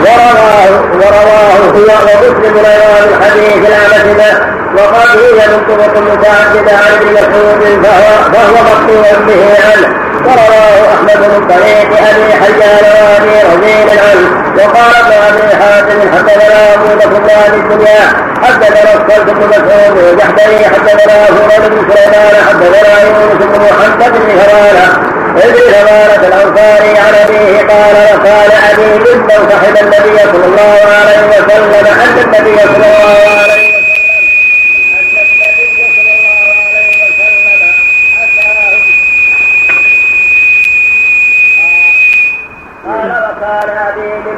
ورواه 0.00 0.70
ورواه 0.94 1.60
هو 1.74 1.90
ومسلم 2.06 2.56
أيضا 2.56 3.00
من 3.06 3.22
حديث 3.22 3.60
العبث 3.68 4.55
وقد 4.74 5.08
هي 5.18 5.48
من 5.48 5.60
طرق 5.68 5.94
متعدده 6.02 6.72
عن 6.76 6.92
ابن 7.00 7.12
مسعود 7.12 7.84
فهو 7.84 8.32
فهو 8.32 9.26
به 9.26 9.42
عنه 9.66 10.06
ورواه 10.26 10.94
أحمد 10.94 11.18
من 11.32 11.48
طريق 11.48 11.88
أبي 12.10 12.32
حيان 12.40 12.84
وأبي 12.96 13.34
رزين 13.50 13.88
عنه 13.98 14.28
وقال 14.56 14.92
ابن 15.00 15.12
أبي 15.28 15.56
حاتم 15.62 16.00
حدثنا 16.16 16.74
أبو 16.74 16.94
بكر 16.98 17.50
بن 17.52 17.60
الدنيا 17.60 18.00
حدثنا 18.42 18.92
الصلت 18.94 19.30
بن 19.30 19.48
مسعود 19.48 19.96
وجحدري 20.04 20.64
حدثنا 20.66 21.14
هريره 21.24 21.68
بن 21.68 21.92
سليمان 21.94 22.34
حدثنا 22.48 23.02
يونس 23.02 23.44
بن 23.44 23.60
محمد 23.64 24.12
بن 24.12 24.30
هرانة. 24.40 25.16
ابن 25.36 25.60
هرانة 25.74 26.26
الأنصاري 26.28 26.98
عن 26.98 27.14
أبيه 27.24 27.58
قال 27.58 27.94
وقال 28.04 28.50
أبي 28.72 28.98
ممن 28.98 29.50
صحب 29.50 29.76
النبي 29.84 30.18
صلى 30.32 30.44
الله 30.44 30.80
عليه 30.98 31.28
وسلم 31.28 31.86
أن 31.86 32.18
النبي 32.24 32.56
صلى 32.58 32.76
الله 32.76 33.06
عليه 33.06 33.36
وسلم 33.36 33.76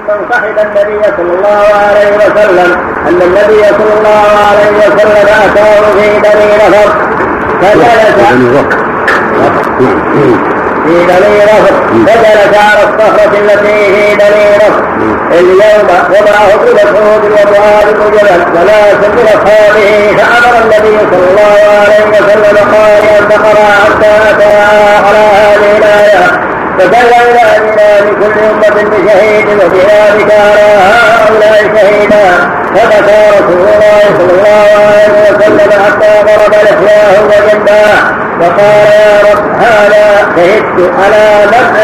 من 0.09 0.29
صحب 0.33 0.59
النبي 0.83 1.03
صلى 1.17 1.33
الله 1.39 1.65
عليه 1.89 2.17
وسلم 2.17 2.71
أن 3.09 3.23
النبي 3.23 3.63
صلى 3.79 3.93
الله 3.99 4.25
عليه 4.49 4.79
وسلم 4.79 5.27
أتاه 5.45 5.81
في 5.93 6.09
بني 6.21 6.57
نفر 6.57 6.91
فجلس 7.63 8.17
في 10.85 11.07
بني 11.07 11.39
نفر 11.45 11.75
فجلس 12.07 12.59
على 12.59 12.83
الصخرة 12.89 13.39
التي 13.39 13.95
في 13.95 14.17
بني 14.17 14.57
نفر 14.57 14.85
اليوم 15.33 15.89
وضعه 16.11 16.55
ابن 16.55 16.75
مسعود 16.75 17.25
ومعاذ 17.25 17.93
بن 17.93 18.11
جبل 18.17 18.41
وناس 18.57 19.01
من 19.17 19.27
أصحابه. 19.29 20.17
فأمر 20.19 20.59
النبي 20.65 20.99
صلى 21.11 21.27
الله 21.31 21.57
عليه 21.83 22.07
وسلم 22.11 22.57
قال 22.75 23.03
أن 23.19 23.29
تقرأ 23.29 23.69
حتى 23.85 24.31
أتى 24.31 24.57
على 25.07 25.19
هذه 25.19 25.77
الآية. 25.79 26.49
فبلغنا 26.79 27.59
بنا 27.59 28.01
لكل 28.11 28.39
أمة 28.51 28.89
بشهيد 28.91 29.47
وبذلك 29.49 30.33
على 30.33 30.69
هؤلاء 30.93 31.63
شهيدا 31.77 32.25
فبكى 32.75 33.21
رسول 33.39 33.69
الله 33.75 34.01
صلى 34.19 34.33
الله 34.39 34.67
عليه 34.87 35.31
وسلم 35.31 35.71
حتى 35.85 36.23
ضرب 36.23 36.53
لحياه 36.53 37.23
وجنباه 37.25 37.99
وقال 38.41 38.87
يا 38.93 39.33
رب 39.33 39.45
هذا 39.61 40.33
شهدت 40.37 40.78
على 41.03 41.23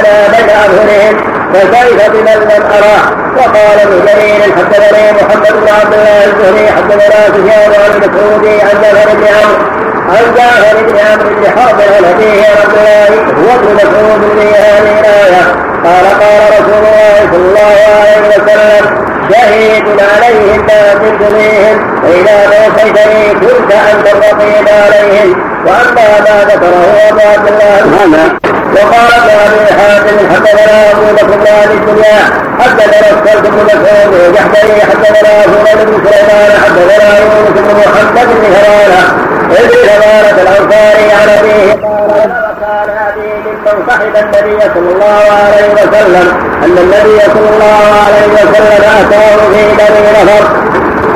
أنا 0.01 0.29
بين 0.33 0.51
اظهرهم 0.65 1.17
فكيف 1.55 2.11
بمن 2.11 2.41
لم 2.51 2.63
اراه 2.77 3.25
وقال 3.37 3.81
ابن 3.81 4.07
جرير 4.07 4.43
حدثني 4.57 5.13
محمد 5.13 5.53
بن 5.53 5.69
عبد 5.81 5.95
الله 5.95 6.25
الزهري 6.25 6.69
حدثنا 6.77 7.27
سفيان 7.27 7.73
عن 7.83 7.99
مسعود 7.99 8.47
عن 8.47 8.83
جابر 8.83 9.13
بن 9.15 9.27
عمرو 9.37 9.85
عن 10.09 10.35
جعفر 10.37 10.77
بن 10.89 10.99
عمرو 10.99 11.35
بن 11.37 11.47
حرب 11.57 11.81
عن 11.81 12.05
ابيه 12.05 12.45
عبد 12.61 12.77
الله 12.79 13.09
هو 13.41 13.55
ابن 13.59 13.75
مسعود 13.75 14.39
في 14.39 14.47
هذه 14.57 15.01
الآية 15.01 15.45
قال 15.85 16.07
قال 16.21 16.43
رسول 16.59 16.85
الله 16.89 17.31
صلى 17.33 17.47
الله 17.49 17.75
عليه 18.01 18.29
وسلم 18.29 19.05
شهيد 19.33 19.85
عليهم 20.15 20.67
ما 20.67 20.95
كنت 20.95 21.23
فيهم 21.35 22.01
فاذا 22.03 22.51
توفيتني 22.51 23.35
كنت 23.35 23.73
أنت 23.73 24.07
الرقيب 24.07 24.69
عليهم 24.69 25.55
وأما 25.67 26.21
ما 26.21 26.45
ذكره 26.45 27.09
أبو 27.11 27.21
عبد 27.35 27.49
الله 27.49 27.81
وقال 27.93 28.64
ابن 28.83 29.31
ابي 29.47 29.67
حاتم 29.79 30.17
حدثنا 30.35 30.91
ابو 30.91 31.05
بكر 31.17 31.37
بن 31.37 31.47
ابي 31.65 31.75
الدنيا 31.75 32.19
حدثنا 32.61 33.11
الصلت 33.11 33.47
بن 33.47 33.65
مسعود 33.65 34.15
وجحدري 34.15 34.81
حدثنا 34.91 35.43
سنن 35.43 35.85
بن 35.85 36.09
سليمان 36.11 36.53
حدثنا 36.65 37.19
يونس 37.19 37.51
بن 37.57 37.75
محمد 37.77 38.27
بن 38.27 38.45
هرانه 38.55 39.03
ابن 39.51 39.89
هرانه 39.89 40.43
الانصاري 40.43 41.13
عن 41.13 41.29
أبيه 41.39 41.73
قال 41.73 42.91
أبي 42.91 43.29
ممن 43.47 43.87
صحب 43.89 44.17
النبي 44.17 44.61
صلى 44.75 44.93
الله 44.95 45.25
عليه 45.45 45.73
وسلم 45.75 46.29
أن 46.65 46.79
النبي 46.79 47.21
صلى 47.35 47.49
الله 47.55 47.81
عليه 48.07 48.33
وسلم 48.35 48.83
أتاه 49.01 49.37
في 49.37 49.63
بني 49.79 50.11
نفر 50.13 50.45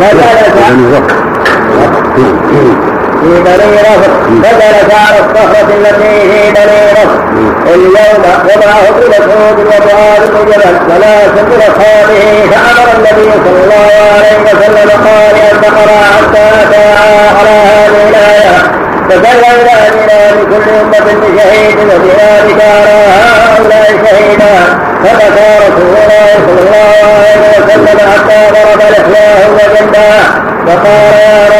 فجلس 0.00 1.18
في 3.22 3.42
بني 3.46 3.78
نصر 3.88 4.10
فجلس 4.42 4.88
على 4.94 5.18
الصخرة 5.24 5.68
التي 5.78 6.20
في 6.30 6.50
بني 6.56 6.80
نصر 6.92 7.18
اليوم 7.74 8.22
ومعه 8.48 8.88
ابن 8.88 9.08
مسعود 9.08 9.58
ومعاذ 9.58 10.22
بن 10.32 10.50
جبل 10.50 10.74
وناس 10.90 11.30
من 11.48 11.60
أصحابه 11.68 12.24
فأمر 12.50 12.88
النبي 12.96 13.30
صلى 13.44 13.60
الله 13.64 13.88
عليه 14.14 14.38
وسلم 14.44 14.90
قال 15.06 15.34
أن 15.50 15.60
تقرأ 15.60 16.00
حتى 16.16 16.44
أتى 16.62 16.84
على 17.38 17.50
هذه 17.50 18.08
الآية. 18.08 18.58
فبلغنا 19.08 19.88
بنا 19.94 20.30
لكل 20.40 20.70
أمة 20.80 21.12
بشهيد 21.22 21.78
وبذلك 21.78 22.60
على 22.62 22.96
هؤلاء 23.46 23.88
شهيدا. 24.04 24.54
فبكى 25.04 25.48
رسول 25.66 25.96
الله 26.02 26.26
صلى 26.46 26.60
الله 26.66 26.94
عليه 27.14 27.58
وسلم 27.58 27.98
حتى 28.12 28.40
ضرب 28.54 28.80
لحياه 28.92 29.48
وجنباه 29.56 30.22
فقال 30.66 31.12
يا 31.52 31.57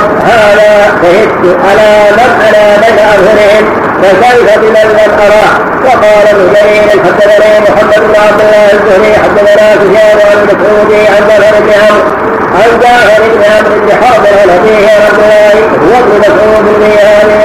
على 1.46 2.10
أنا 2.48 2.76
بين 2.76 2.98
أظهرهم 2.98 3.64
فكيف 4.02 4.58
بمن 4.58 4.88
لم 4.98 5.12
اراه 5.24 5.54
وقال 5.84 6.26
ابن 6.28 6.52
جرير 6.54 7.04
حدثنا 7.04 7.60
محمد 7.60 8.00
بن 8.08 8.14
عبد 8.26 8.40
الله 8.40 8.72
الزهري 8.72 9.14
حدثنا 9.24 9.74
سفيان 9.74 10.18
عن 10.30 10.44
مسعود 10.46 10.92
عن 11.16 11.22
بن 11.60 11.70
عمرو 11.72 12.37
عن 12.54 12.70
جابر 12.80 13.22
بن 13.34 13.42
عمرو 13.42 13.80
بن 13.80 13.90
حرب 14.02 14.26
عن 14.26 14.50
ابيه 14.50 14.88
عبد 15.06 15.18
الله 15.22 15.54
هو 15.84 15.98
ابن 16.02 16.18
مسعود 16.20 16.66
في 16.80 16.90
هذه 17.06 17.38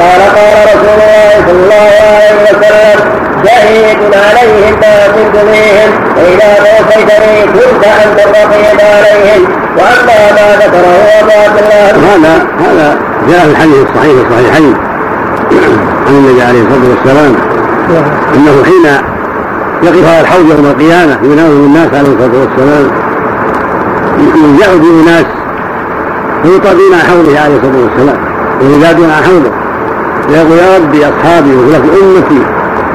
قال 0.00 0.20
قال 0.36 0.56
رسول 0.64 0.94
الله 0.94 1.30
صلى 1.46 1.62
الله 1.62 1.90
عليه 2.16 2.42
وسلم 2.42 3.20
شهيد 3.46 3.98
عليهم 4.14 4.74
ما 4.80 5.06
كنت 5.14 5.36
فيهم 5.36 5.90
فإذا 6.16 6.54
توفيتني 6.54 7.42
كنت 7.42 7.84
أنت 7.84 8.20
الرقيب 8.20 8.80
عليهم. 8.80 9.42
وأما 9.76 10.32
ما 10.36 10.56
ذكره 10.56 11.20
أبو 11.20 11.30
عبد 11.30 11.58
الله 11.58 12.14
هذا 12.14 12.46
هذا 12.60 12.98
جاء 13.28 13.40
في 13.40 13.50
الحديث 13.50 13.76
الصحيح 13.76 14.14
الصحيحين. 14.26 14.74
عن 16.06 16.14
النبي 16.14 16.42
عليه 16.42 16.60
الصلاة 16.62 16.90
والسلام. 16.90 17.36
أنه 18.34 18.64
حين 18.64 18.86
يقف 19.82 20.08
على 20.08 20.20
الحوض 20.20 20.50
يوم 20.50 20.66
القيامة 20.66 21.18
يناول 21.22 21.50
الناس 21.50 21.88
عليه 21.94 22.08
الصلاة 22.12 22.40
والسلام. 22.40 23.09
يلجأ 24.20 24.76
بأناس 24.76 25.26
فيطردون 26.42 26.94
عن 26.94 27.00
حوضه 27.00 27.40
عليه 27.40 27.56
الصلاة 27.56 27.82
والسلام 27.82 28.18
ويزادون 28.62 29.10
عن 29.10 29.22
حوضه 29.24 29.50
فيقول 30.28 30.58
يا 30.58 30.78
ربي 30.78 30.98
أصحابي 31.04 31.54
ولك 31.56 31.82
أمتي 32.02 32.42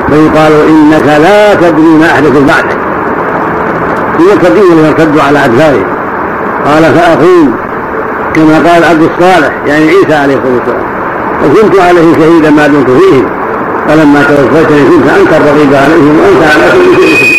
فيقال 0.09 0.53
إنك 0.69 1.07
لا 1.07 1.55
تدري 1.55 1.97
ما 1.99 2.05
أحدث 2.05 2.31
بعدك 2.31 2.77
يرتدون 4.19 4.79
ويرتدوا 4.79 5.21
على 5.21 5.45
ادبارهم 5.45 5.85
قال 6.65 6.83
فأقول 6.83 7.47
كما 8.35 8.55
قال 8.71 8.83
عبد 8.83 9.01
الصالح 9.01 9.51
يعني 9.65 9.89
عيسى 9.89 10.13
عليه 10.13 10.35
الصلاة 10.35 10.53
والسلام 10.55 10.85
وكنت 11.45 11.79
عليه 11.79 12.13
شهيدا 12.13 12.49
ما 12.49 12.67
دمت 12.67 12.89
فيهم 12.89 13.25
فلما 13.87 14.23
توفيتني 14.23 14.83
كنت 14.89 15.09
أنت 15.19 15.29
الرقيب 15.33 15.73
عليهم 15.73 16.19
وأنت 16.19 16.43
على 16.51 16.71
كل 16.71 17.15
شيء 17.15 17.34